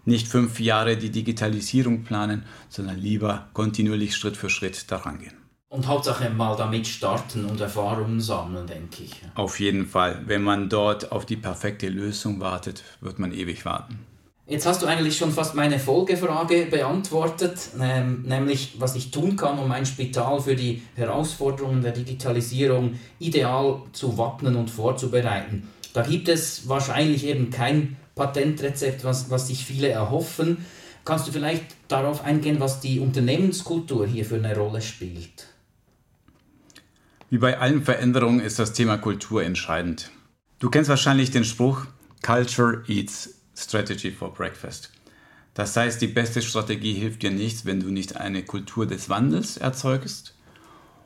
Nicht 0.06 0.26
fünf 0.26 0.58
Jahre 0.58 0.96
die 0.96 1.10
Digitalisierung 1.10 2.02
planen, 2.02 2.42
sondern 2.68 2.98
lieber 2.98 3.46
kontinuierlich 3.52 4.16
Schritt 4.16 4.36
für 4.36 4.50
Schritt 4.50 4.90
daran 4.90 5.20
gehen. 5.20 5.34
Und 5.68 5.86
Hauptsache 5.86 6.30
mal 6.30 6.56
damit 6.56 6.88
starten 6.88 7.44
und 7.44 7.60
Erfahrungen 7.60 8.20
sammeln, 8.20 8.66
denke 8.66 9.04
ich. 9.04 9.12
Auf 9.36 9.60
jeden 9.60 9.86
Fall. 9.86 10.22
Wenn 10.26 10.42
man 10.42 10.68
dort 10.68 11.12
auf 11.12 11.26
die 11.26 11.36
perfekte 11.36 11.88
Lösung 11.88 12.40
wartet, 12.40 12.82
wird 13.00 13.20
man 13.20 13.32
ewig 13.32 13.64
warten. 13.64 14.00
Jetzt 14.48 14.64
hast 14.64 14.80
du 14.80 14.86
eigentlich 14.86 15.16
schon 15.16 15.32
fast 15.32 15.56
meine 15.56 15.80
Folgefrage 15.80 16.66
beantwortet, 16.66 17.58
ähm, 17.80 18.22
nämlich 18.22 18.76
was 18.78 18.94
ich 18.94 19.10
tun 19.10 19.34
kann, 19.34 19.58
um 19.58 19.66
mein 19.66 19.86
Spital 19.86 20.40
für 20.40 20.54
die 20.54 20.82
Herausforderungen 20.94 21.82
der 21.82 21.90
Digitalisierung 21.90 22.94
ideal 23.18 23.82
zu 23.92 24.16
wappnen 24.16 24.54
und 24.54 24.70
vorzubereiten. 24.70 25.68
Da 25.94 26.02
gibt 26.02 26.28
es 26.28 26.68
wahrscheinlich 26.68 27.26
eben 27.26 27.50
kein 27.50 27.96
Patentrezept, 28.14 29.02
was, 29.02 29.30
was 29.30 29.48
sich 29.48 29.64
viele 29.64 29.88
erhoffen. 29.88 30.64
Kannst 31.04 31.26
du 31.26 31.32
vielleicht 31.32 31.64
darauf 31.88 32.24
eingehen, 32.24 32.60
was 32.60 32.78
die 32.78 33.00
Unternehmenskultur 33.00 34.06
hier 34.06 34.24
für 34.24 34.36
eine 34.36 34.56
Rolle 34.56 34.80
spielt? 34.80 35.48
Wie 37.30 37.38
bei 37.38 37.58
allen 37.58 37.82
Veränderungen 37.82 38.38
ist 38.38 38.60
das 38.60 38.72
Thema 38.72 38.96
Kultur 38.96 39.42
entscheidend. 39.42 40.12
Du 40.60 40.70
kennst 40.70 40.88
wahrscheinlich 40.88 41.32
den 41.32 41.44
Spruch, 41.44 41.86
Culture 42.22 42.84
eats 42.86 43.35
Strategy 43.56 44.10
for 44.10 44.32
Breakfast. 44.32 44.90
Das 45.54 45.76
heißt, 45.76 46.02
die 46.02 46.06
beste 46.08 46.42
Strategie 46.42 46.92
hilft 46.92 47.22
dir 47.22 47.30
nichts, 47.30 47.64
wenn 47.64 47.80
du 47.80 47.90
nicht 47.90 48.16
eine 48.16 48.42
Kultur 48.42 48.86
des 48.86 49.08
Wandels 49.08 49.56
erzeugst. 49.56 50.34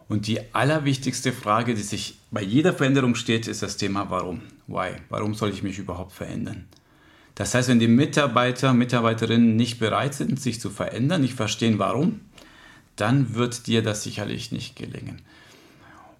Und 0.08 0.26
die 0.26 0.40
allerwichtigste 0.52 1.32
Frage, 1.32 1.74
die 1.74 1.82
sich 1.82 2.18
bei 2.32 2.42
jeder 2.42 2.72
Veränderung 2.72 3.14
steht, 3.14 3.46
ist 3.46 3.62
das 3.62 3.76
Thema 3.76 4.10
Warum. 4.10 4.42
Why? 4.66 4.96
Warum 5.08 5.34
soll 5.34 5.50
ich 5.50 5.62
mich 5.62 5.78
überhaupt 5.78 6.12
verändern? 6.12 6.66
Das 7.36 7.54
heißt, 7.54 7.68
wenn 7.68 7.78
die 7.78 7.86
Mitarbeiter, 7.86 8.74
Mitarbeiterinnen 8.74 9.54
nicht 9.54 9.78
bereit 9.78 10.14
sind, 10.14 10.40
sich 10.40 10.60
zu 10.60 10.68
verändern, 10.68 11.20
nicht 11.20 11.34
verstehen, 11.34 11.78
warum, 11.78 12.20
dann 12.96 13.34
wird 13.34 13.68
dir 13.68 13.82
das 13.82 14.02
sicherlich 14.02 14.50
nicht 14.50 14.74
gelingen. 14.74 15.22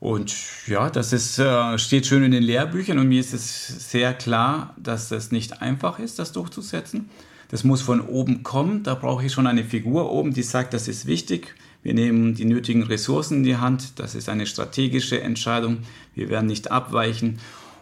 Und 0.00 0.34
ja, 0.66 0.88
das 0.88 1.12
ist, 1.12 1.38
äh, 1.38 1.78
steht 1.78 2.06
schön 2.06 2.24
in 2.24 2.32
den 2.32 2.42
Lehrbüchern 2.42 2.98
und 2.98 3.08
mir 3.08 3.20
ist 3.20 3.34
es 3.34 3.90
sehr 3.90 4.14
klar, 4.14 4.74
dass 4.78 5.10
das 5.10 5.30
nicht 5.30 5.60
einfach 5.60 5.98
ist, 5.98 6.18
das 6.18 6.32
durchzusetzen. 6.32 7.10
Das 7.50 7.64
muss 7.64 7.82
von 7.82 8.00
oben 8.00 8.42
kommen. 8.42 8.82
Da 8.82 8.94
brauche 8.94 9.26
ich 9.26 9.32
schon 9.32 9.46
eine 9.46 9.62
Figur 9.62 10.10
oben, 10.10 10.32
die 10.32 10.42
sagt, 10.42 10.72
das 10.72 10.88
ist 10.88 11.06
wichtig. 11.06 11.54
Wir 11.82 11.92
nehmen 11.92 12.34
die 12.34 12.46
nötigen 12.46 12.82
Ressourcen 12.82 13.38
in 13.38 13.44
die 13.44 13.56
Hand. 13.56 13.98
Das 13.98 14.14
ist 14.14 14.30
eine 14.30 14.46
strategische 14.46 15.20
Entscheidung. 15.20 15.78
Wir 16.14 16.30
werden 16.30 16.46
nicht 16.46 16.70
abweichen 16.70 17.38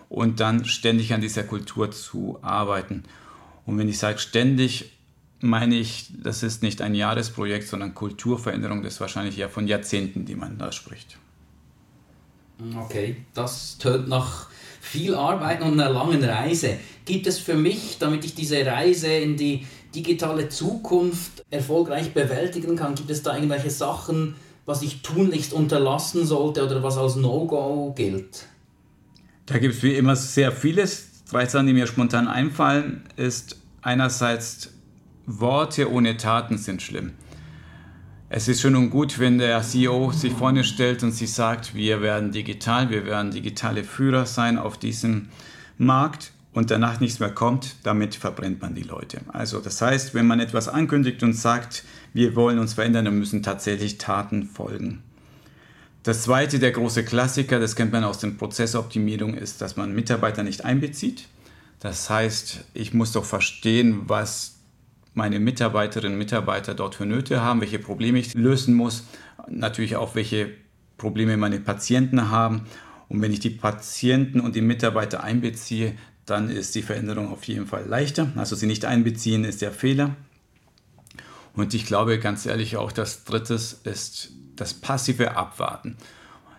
und 0.09 0.41
dann 0.41 0.65
ständig 0.65 1.15
an 1.15 1.21
dieser 1.21 1.45
Kultur 1.45 1.93
zu 1.93 2.39
arbeiten. 2.43 3.05
Und 3.65 3.79
wenn 3.79 3.89
ich 3.89 3.99
sage 3.99 4.19
ständig, 4.19 4.93
meine 5.41 5.77
ich, 5.77 6.11
das 6.21 6.43
ist 6.43 6.65
nicht 6.65 6.83
ein 6.83 6.97
Jahresprojekt, 6.97 7.69
sondern 7.69 7.95
Kulturveränderung. 7.95 8.83
Das 8.83 8.95
ist 8.95 9.01
wahrscheinlich 9.01 9.37
ja 9.37 9.49
von 9.49 9.69
Jahrzehnten, 9.69 10.25
die 10.25 10.35
man 10.35 10.59
da 10.59 10.73
spricht. 10.73 11.19
Okay, 12.77 13.17
das 13.35 13.79
tönt 13.79 14.09
nach 14.09 14.49
viel 14.81 15.15
Arbeit 15.15 15.63
und 15.63 15.81
einer 15.81 15.91
langen 15.91 16.25
Reise. 16.25 16.79
Gibt 17.05 17.27
es 17.27 17.39
für 17.39 17.55
mich, 17.55 17.99
damit 17.99 18.25
ich 18.25 18.35
diese 18.35 18.65
Reise 18.65 19.09
in 19.09 19.37
die 19.37 19.67
digitale 19.95 20.49
Zukunft 20.49 21.45
erfolgreich 21.51 22.13
bewältigen 22.13 22.77
kann, 22.77 22.95
gibt 22.95 23.11
es 23.11 23.23
da 23.23 23.35
irgendwelche 23.35 23.71
Sachen, 23.71 24.35
was 24.67 24.83
ich 24.83 25.03
tunlichst 25.03 25.53
unterlassen 25.53 26.27
sollte 26.27 26.65
oder 26.65 26.83
was 26.83 26.99
als 26.99 27.17
No-Go 27.17 27.93
gilt? 27.97 28.47
Da 29.47 29.59
gibt 29.59 29.77
es 29.77 29.83
wie 29.83 29.95
immer 29.95 30.15
sehr 30.15 30.53
vieles. 30.53 31.25
Drei 31.31 31.47
Sachen, 31.47 31.67
die 31.67 31.73
mir 31.73 31.87
spontan 31.87 32.29
einfallen, 32.29 33.05
ist 33.17 33.57
einerseits 33.83 34.75
Worte 35.27 35.91
ohne 35.91 36.17
Taten 36.17 36.59
sind 36.59 36.83
schlimm. 36.83 37.13
Es 38.31 38.47
ist 38.47 38.61
schön 38.61 38.77
und 38.77 38.91
gut, 38.91 39.19
wenn 39.19 39.39
der 39.39 39.63
CEO 39.63 40.13
sich 40.13 40.35
vorne 40.35 40.63
stellt 40.63 41.03
und 41.03 41.13
sich 41.13 41.33
sagt, 41.33 41.75
wir 41.75 42.03
werden 42.03 42.31
digital, 42.31 42.91
wir 42.91 43.07
werden 43.07 43.31
digitale 43.31 43.85
Führer 43.85 44.27
sein 44.27 44.59
auf 44.59 44.77
diesem 44.77 45.31
Markt 45.79 46.33
und 46.53 46.71
danach 46.71 47.01
nichts 47.01 47.21
mehr 47.21 47.31
kommt, 47.31 47.77
damit 47.85 48.15
verbrennt 48.15 48.61
man 48.61 48.75
die 48.75 48.83
Leute. 48.83 49.23
Also 49.29 49.61
das 49.61 49.81
heißt, 49.81 50.13
wenn 50.13 50.27
man 50.27 50.41
etwas 50.41 50.69
ankündigt 50.69 51.23
und 51.23 51.33
sagt, 51.33 51.85
wir 52.13 52.37
wollen 52.37 52.59
uns 52.59 52.75
verändern, 52.75 53.07
dann 53.07 53.19
müssen 53.19 53.43
tatsächlich 53.43 53.97
Taten 53.97 54.43
folgen. 54.43 55.03
Das 56.03 56.25
zweite, 56.25 56.59
der 56.59 56.73
große 56.73 57.05
Klassiker, 57.05 57.59
das 57.59 57.77
kennt 57.77 57.93
man 57.93 58.05
aus 58.05 58.19
der 58.19 58.29
Prozessoptimierung, 58.29 59.33
ist, 59.33 59.63
dass 59.63 59.77
man 59.79 59.95
Mitarbeiter 59.95 60.43
nicht 60.43 60.67
einbezieht. 60.67 61.29
Das 61.81 62.11
heißt, 62.11 62.65
ich 62.75 62.93
muss 62.93 63.13
doch 63.13 63.25
verstehen, 63.25 64.03
was 64.07 64.58
meine 65.19 65.41
Mitarbeiterinnen 65.41 66.15
und 66.15 66.19
Mitarbeiter 66.19 66.75
dort 66.75 66.95
für 66.95 67.05
Nöte 67.05 67.43
haben, 67.43 67.61
welche 67.61 67.81
Probleme 67.81 68.19
ich 68.21 68.35
lösen 68.35 68.75
muss, 68.75 69.05
natürlich 69.49 69.97
auch 69.97 70.15
welche 70.15 70.51
Probleme 70.97 71.37
meine 71.37 71.61
Patienten 71.61 72.31
haben. 72.31 72.63
Und 73.09 73.21
wenn 73.21 73.33
ich 73.33 73.41
die 73.41 73.51
Patienten 73.51 74.41
und 74.41 74.55
die 74.55 74.63
Mitarbeiter 74.63 75.25
einbeziehe, 75.25 75.95
dann 76.25 76.51
ist 76.51 76.75
die 76.75 76.83
Veränderung 76.83 77.33
auf 77.33 77.45
jeden 77.45 77.67
Fall 77.67 77.85
leichter. 77.87 78.33
Also 78.37 78.55
sie 78.55 78.67
nicht 78.67 78.85
einbeziehen 78.85 79.45
ist 79.45 79.61
der 79.61 79.73
Fehler. 79.73 80.17
Und 81.55 81.75
ich 81.75 81.85
glaube 81.85 82.19
ganz 82.19 82.47
ehrlich 82.47 82.77
auch, 82.77 82.93
das 82.93 83.25
Dritte 83.25 83.55
ist 83.55 84.33
das 84.55 84.75
passive 84.75 85.37
Abwarten. 85.37 85.97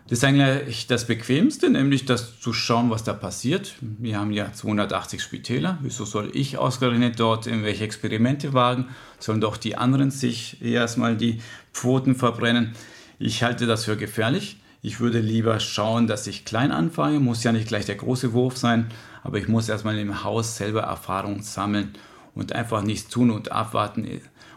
Das 0.10 0.18
ist 0.18 0.24
eigentlich 0.24 0.88
das 0.88 1.06
Bequemste, 1.06 1.70
nämlich 1.70 2.06
das 2.06 2.40
zu 2.40 2.52
schauen, 2.52 2.90
was 2.90 3.04
da 3.04 3.14
passiert. 3.14 3.76
Wir 3.80 4.18
haben 4.18 4.32
ja 4.32 4.52
280 4.52 5.22
Spitäler. 5.22 5.78
Wieso 5.84 6.04
soll 6.04 6.32
ich 6.34 6.58
ausgerechnet 6.58 7.20
dort 7.20 7.46
irgendwelche 7.46 7.84
Experimente 7.84 8.54
wagen? 8.54 8.88
Sollen 9.20 9.40
doch 9.40 9.56
die 9.56 9.76
anderen 9.76 10.10
sich 10.10 10.64
erstmal 10.64 11.16
die 11.16 11.42
Pfoten 11.74 12.16
verbrennen? 12.16 12.74
Ich 13.20 13.44
halte 13.44 13.68
das 13.68 13.86
für 13.86 13.98
gefährlich. 13.98 14.58
Ich 14.82 15.00
würde 15.00 15.20
lieber 15.20 15.60
schauen, 15.60 16.08
dass 16.08 16.26
ich 16.26 16.44
klein 16.44 16.72
anfange. 16.72 17.20
Muss 17.20 17.44
ja 17.44 17.52
nicht 17.52 17.68
gleich 17.68 17.86
der 17.86 17.96
große 17.96 18.34
Wurf 18.34 18.58
sein, 18.58 18.88
aber 19.22 19.38
ich 19.38 19.48
muss 19.48 19.70
erstmal 19.70 20.00
im 20.00 20.24
Haus 20.24 20.58
selber 20.58 20.82
Erfahrung 20.82 21.44
sammeln 21.44 21.94
und 22.34 22.54
einfach 22.54 22.82
nichts 22.82 23.10
tun 23.10 23.30
und 23.30 23.52
abwarten. 23.52 24.08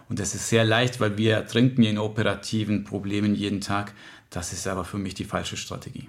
Und 0.08 0.18
das 0.18 0.34
ist 0.34 0.48
sehr 0.48 0.64
leicht, 0.64 0.98
weil 0.98 1.18
wir 1.18 1.34
ertrinken 1.34 1.82
in 1.82 1.98
operativen 1.98 2.84
Problemen 2.84 3.34
jeden 3.34 3.60
Tag. 3.60 3.92
Das 4.32 4.52
ist 4.52 4.66
aber 4.66 4.84
für 4.84 4.98
mich 4.98 5.14
die 5.14 5.24
falsche 5.24 5.56
Strategie. 5.56 6.08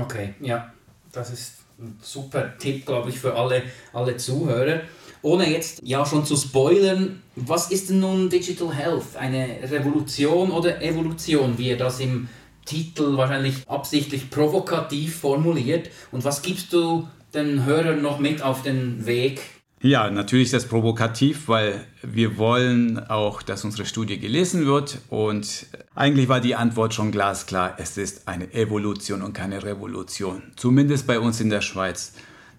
Okay, 0.00 0.34
ja, 0.40 0.72
das 1.12 1.30
ist 1.30 1.52
ein 1.78 1.98
super 2.00 2.56
Tipp, 2.58 2.86
glaube 2.86 3.10
ich, 3.10 3.18
für 3.18 3.34
alle, 3.34 3.62
alle 3.92 4.16
Zuhörer. 4.16 4.82
Ohne 5.22 5.50
jetzt 5.50 5.80
ja 5.82 6.04
schon 6.04 6.24
zu 6.24 6.36
spoilern, 6.36 7.22
was 7.34 7.70
ist 7.70 7.88
denn 7.88 8.00
nun 8.00 8.28
Digital 8.28 8.72
Health? 8.72 9.16
Eine 9.16 9.58
Revolution 9.62 10.50
oder 10.50 10.82
Evolution, 10.82 11.56
wie 11.56 11.70
ihr 11.70 11.78
das 11.78 12.00
im 12.00 12.28
Titel 12.66 13.16
wahrscheinlich 13.16 13.68
absichtlich 13.68 14.30
provokativ 14.30 15.20
formuliert? 15.20 15.90
Und 16.12 16.24
was 16.24 16.42
gibst 16.42 16.72
du 16.72 17.08
den 17.32 17.64
Hörern 17.64 18.02
noch 18.02 18.18
mit 18.18 18.42
auf 18.42 18.62
den 18.62 19.06
Weg 19.06 19.40
ja, 19.84 20.10
natürlich 20.10 20.46
ist 20.46 20.54
das 20.54 20.64
provokativ, 20.64 21.46
weil 21.46 21.84
wir 22.02 22.38
wollen 22.38 22.98
auch, 22.98 23.42
dass 23.42 23.66
unsere 23.66 23.84
Studie 23.84 24.18
gelesen 24.18 24.64
wird. 24.64 24.96
Und 25.10 25.66
eigentlich 25.94 26.26
war 26.30 26.40
die 26.40 26.54
Antwort 26.54 26.94
schon 26.94 27.12
glasklar. 27.12 27.74
Es 27.76 27.98
ist 27.98 28.26
eine 28.26 28.50
Evolution 28.54 29.20
und 29.20 29.34
keine 29.34 29.62
Revolution. 29.62 30.42
Zumindest 30.56 31.06
bei 31.06 31.20
uns 31.20 31.38
in 31.42 31.50
der 31.50 31.60
Schweiz. 31.60 32.14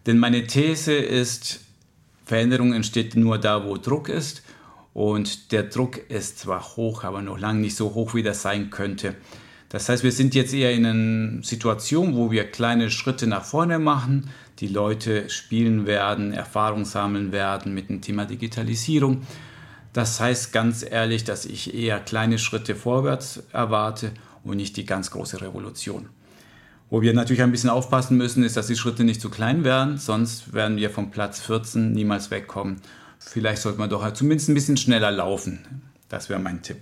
Denn 0.05 0.19
meine 0.19 0.45
These 0.45 0.93
ist, 0.93 1.61
Veränderung 2.25 2.73
entsteht 2.73 3.15
nur 3.15 3.39
da, 3.39 3.65
wo 3.65 3.77
Druck 3.77 4.07
ist. 4.07 4.43
Und 4.93 5.51
der 5.51 5.63
Druck 5.63 5.97
ist 6.11 6.37
zwar 6.37 6.61
hoch, 6.75 7.03
aber 7.03 7.23
noch 7.23 7.39
lange 7.39 7.61
nicht 7.61 7.75
so 7.75 7.95
hoch, 7.95 8.13
wie 8.13 8.21
das 8.21 8.43
sein 8.43 8.69
könnte. 8.69 9.15
Das 9.69 9.89
heißt, 9.89 10.03
wir 10.03 10.11
sind 10.11 10.35
jetzt 10.35 10.53
eher 10.53 10.73
in 10.73 10.85
einer 10.85 11.43
Situation, 11.43 12.15
wo 12.15 12.29
wir 12.29 12.43
kleine 12.51 12.91
Schritte 12.91 13.25
nach 13.25 13.43
vorne 13.43 13.79
machen, 13.79 14.29
die 14.59 14.67
Leute 14.67 15.29
spielen 15.29 15.85
werden, 15.85 16.31
Erfahrung 16.31 16.85
sammeln 16.85 17.31
werden 17.31 17.73
mit 17.73 17.89
dem 17.89 18.01
Thema 18.01 18.25
Digitalisierung. 18.25 19.21
Das 19.93 20.19
heißt 20.19 20.53
ganz 20.53 20.83
ehrlich, 20.83 21.23
dass 21.23 21.45
ich 21.45 21.73
eher 21.73 21.99
kleine 21.99 22.37
Schritte 22.37 22.75
vorwärts 22.75 23.43
erwarte 23.51 24.11
und 24.43 24.57
nicht 24.57 24.77
die 24.77 24.85
ganz 24.85 25.11
große 25.11 25.41
Revolution. 25.41 26.09
Wo 26.89 27.01
wir 27.01 27.13
natürlich 27.13 27.41
ein 27.41 27.51
bisschen 27.51 27.69
aufpassen 27.69 28.15
müssen, 28.17 28.43
ist, 28.43 28.57
dass 28.57 28.67
die 28.67 28.75
Schritte 28.75 29.03
nicht 29.03 29.19
zu 29.19 29.29
klein 29.29 29.63
werden, 29.63 29.97
sonst 29.97 30.53
werden 30.53 30.77
wir 30.77 30.89
vom 30.89 31.11
Platz 31.11 31.39
14 31.41 31.91
niemals 31.91 32.29
wegkommen. 32.29 32.81
Vielleicht 33.19 33.61
sollte 33.61 33.79
man 33.79 33.89
doch 33.89 34.13
zumindest 34.13 34.49
ein 34.49 34.53
bisschen 34.53 34.77
schneller 34.77 35.11
laufen. 35.11 35.81
Das 36.09 36.29
wäre 36.29 36.39
mein 36.39 36.61
Tipp. 36.61 36.77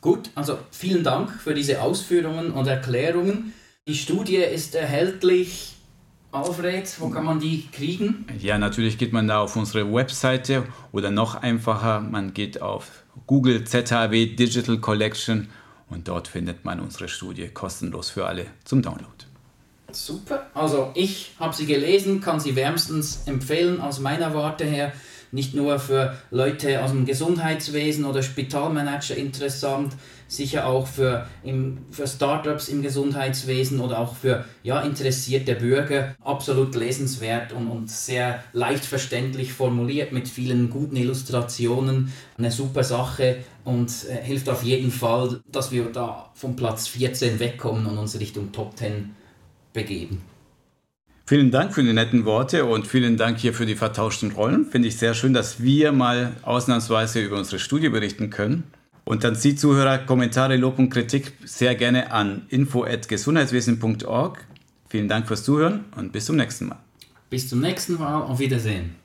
Gut, 0.00 0.30
also 0.34 0.58
vielen 0.70 1.04
Dank 1.04 1.30
für 1.30 1.54
diese 1.54 1.82
Ausführungen 1.82 2.52
und 2.52 2.66
Erklärungen. 2.66 3.52
Die 3.88 3.94
Studie 3.94 4.36
ist 4.36 4.74
erhältlich 4.74 5.76
Alfred, 6.32 6.94
wo 7.00 7.08
kann 7.08 7.24
man 7.24 7.40
die 7.40 7.66
kriegen? 7.72 8.24
Ja, 8.38 8.56
natürlich 8.56 8.98
geht 8.98 9.12
man 9.12 9.26
da 9.26 9.40
auf 9.40 9.56
unsere 9.56 9.92
Webseite 9.92 10.64
oder 10.92 11.10
noch 11.10 11.34
einfacher, 11.34 12.00
man 12.00 12.32
geht 12.34 12.62
auf 12.62 13.02
Google 13.26 13.64
ZHW 13.64 14.36
Digital 14.36 14.78
Collection 14.78 15.48
und 15.88 16.06
dort 16.06 16.28
findet 16.28 16.64
man 16.64 16.78
unsere 16.78 17.08
Studie 17.08 17.48
kostenlos 17.48 18.10
für 18.10 18.26
alle 18.26 18.46
zum 18.64 18.80
Download. 18.80 19.10
Super, 19.90 20.46
also 20.54 20.92
ich 20.94 21.32
habe 21.40 21.54
sie 21.54 21.66
gelesen, 21.66 22.20
kann 22.20 22.38
sie 22.38 22.54
wärmstens 22.54 23.22
empfehlen 23.26 23.80
aus 23.80 23.98
meiner 23.98 24.32
Warte 24.32 24.64
her. 24.64 24.92
nicht 25.32 25.54
nur 25.54 25.78
für 25.78 26.16
Leute 26.30 26.82
aus 26.82 26.90
dem 26.90 27.06
Gesundheitswesen 27.06 28.04
oder 28.04 28.22
Spitalmanager 28.22 29.16
interessant, 29.16 29.94
sicher 30.30 30.66
auch 30.66 30.86
für, 30.86 31.26
im, 31.42 31.78
für 31.90 32.06
Startups 32.06 32.68
im 32.68 32.82
Gesundheitswesen 32.82 33.80
oder 33.80 33.98
auch 33.98 34.14
für 34.14 34.44
ja, 34.62 34.80
interessierte 34.80 35.56
Bürger 35.56 36.14
absolut 36.22 36.74
lesenswert 36.76 37.52
und, 37.52 37.66
und 37.66 37.90
sehr 37.90 38.42
leicht 38.52 38.84
verständlich 38.84 39.52
formuliert 39.52 40.12
mit 40.12 40.28
vielen 40.28 40.70
guten 40.70 40.96
Illustrationen. 40.96 42.12
Eine 42.38 42.52
super 42.52 42.84
Sache 42.84 43.38
und 43.64 43.90
äh, 44.08 44.24
hilft 44.24 44.48
auf 44.48 44.62
jeden 44.62 44.92
Fall, 44.92 45.40
dass 45.50 45.72
wir 45.72 45.86
da 45.86 46.30
vom 46.34 46.54
Platz 46.54 46.86
14 46.86 47.40
wegkommen 47.40 47.86
und 47.86 47.98
uns 47.98 48.18
Richtung 48.18 48.52
Top 48.52 48.78
10 48.78 49.10
begeben. 49.72 50.22
Vielen 51.26 51.50
Dank 51.50 51.74
für 51.74 51.82
die 51.82 51.92
netten 51.92 52.24
Worte 52.24 52.64
und 52.64 52.86
vielen 52.86 53.16
Dank 53.16 53.38
hier 53.38 53.54
für 53.54 53.66
die 53.66 53.76
vertauschten 53.76 54.32
Rollen. 54.32 54.66
Finde 54.66 54.88
ich 54.88 54.96
sehr 54.96 55.14
schön, 55.14 55.32
dass 55.32 55.62
wir 55.62 55.92
mal 55.92 56.32
ausnahmsweise 56.42 57.20
über 57.20 57.38
unsere 57.38 57.58
Studie 57.58 57.88
berichten 57.88 58.30
können. 58.30 58.64
Und 59.10 59.24
dann 59.24 59.34
Sie 59.34 59.56
Zuhörer 59.56 59.98
Kommentare, 59.98 60.56
Lob 60.56 60.78
und 60.78 60.88
Kritik 60.88 61.32
sehr 61.44 61.74
gerne 61.74 62.12
an 62.12 62.42
info@gesundheitswesen.org. 62.48 64.46
Vielen 64.88 65.08
Dank 65.08 65.26
fürs 65.26 65.42
Zuhören 65.42 65.86
und 65.96 66.12
bis 66.12 66.26
zum 66.26 66.36
nächsten 66.36 66.68
Mal. 66.68 66.78
Bis 67.28 67.48
zum 67.48 67.60
nächsten 67.60 67.94
Mal. 67.94 68.22
Auf 68.22 68.38
Wiedersehen. 68.38 68.99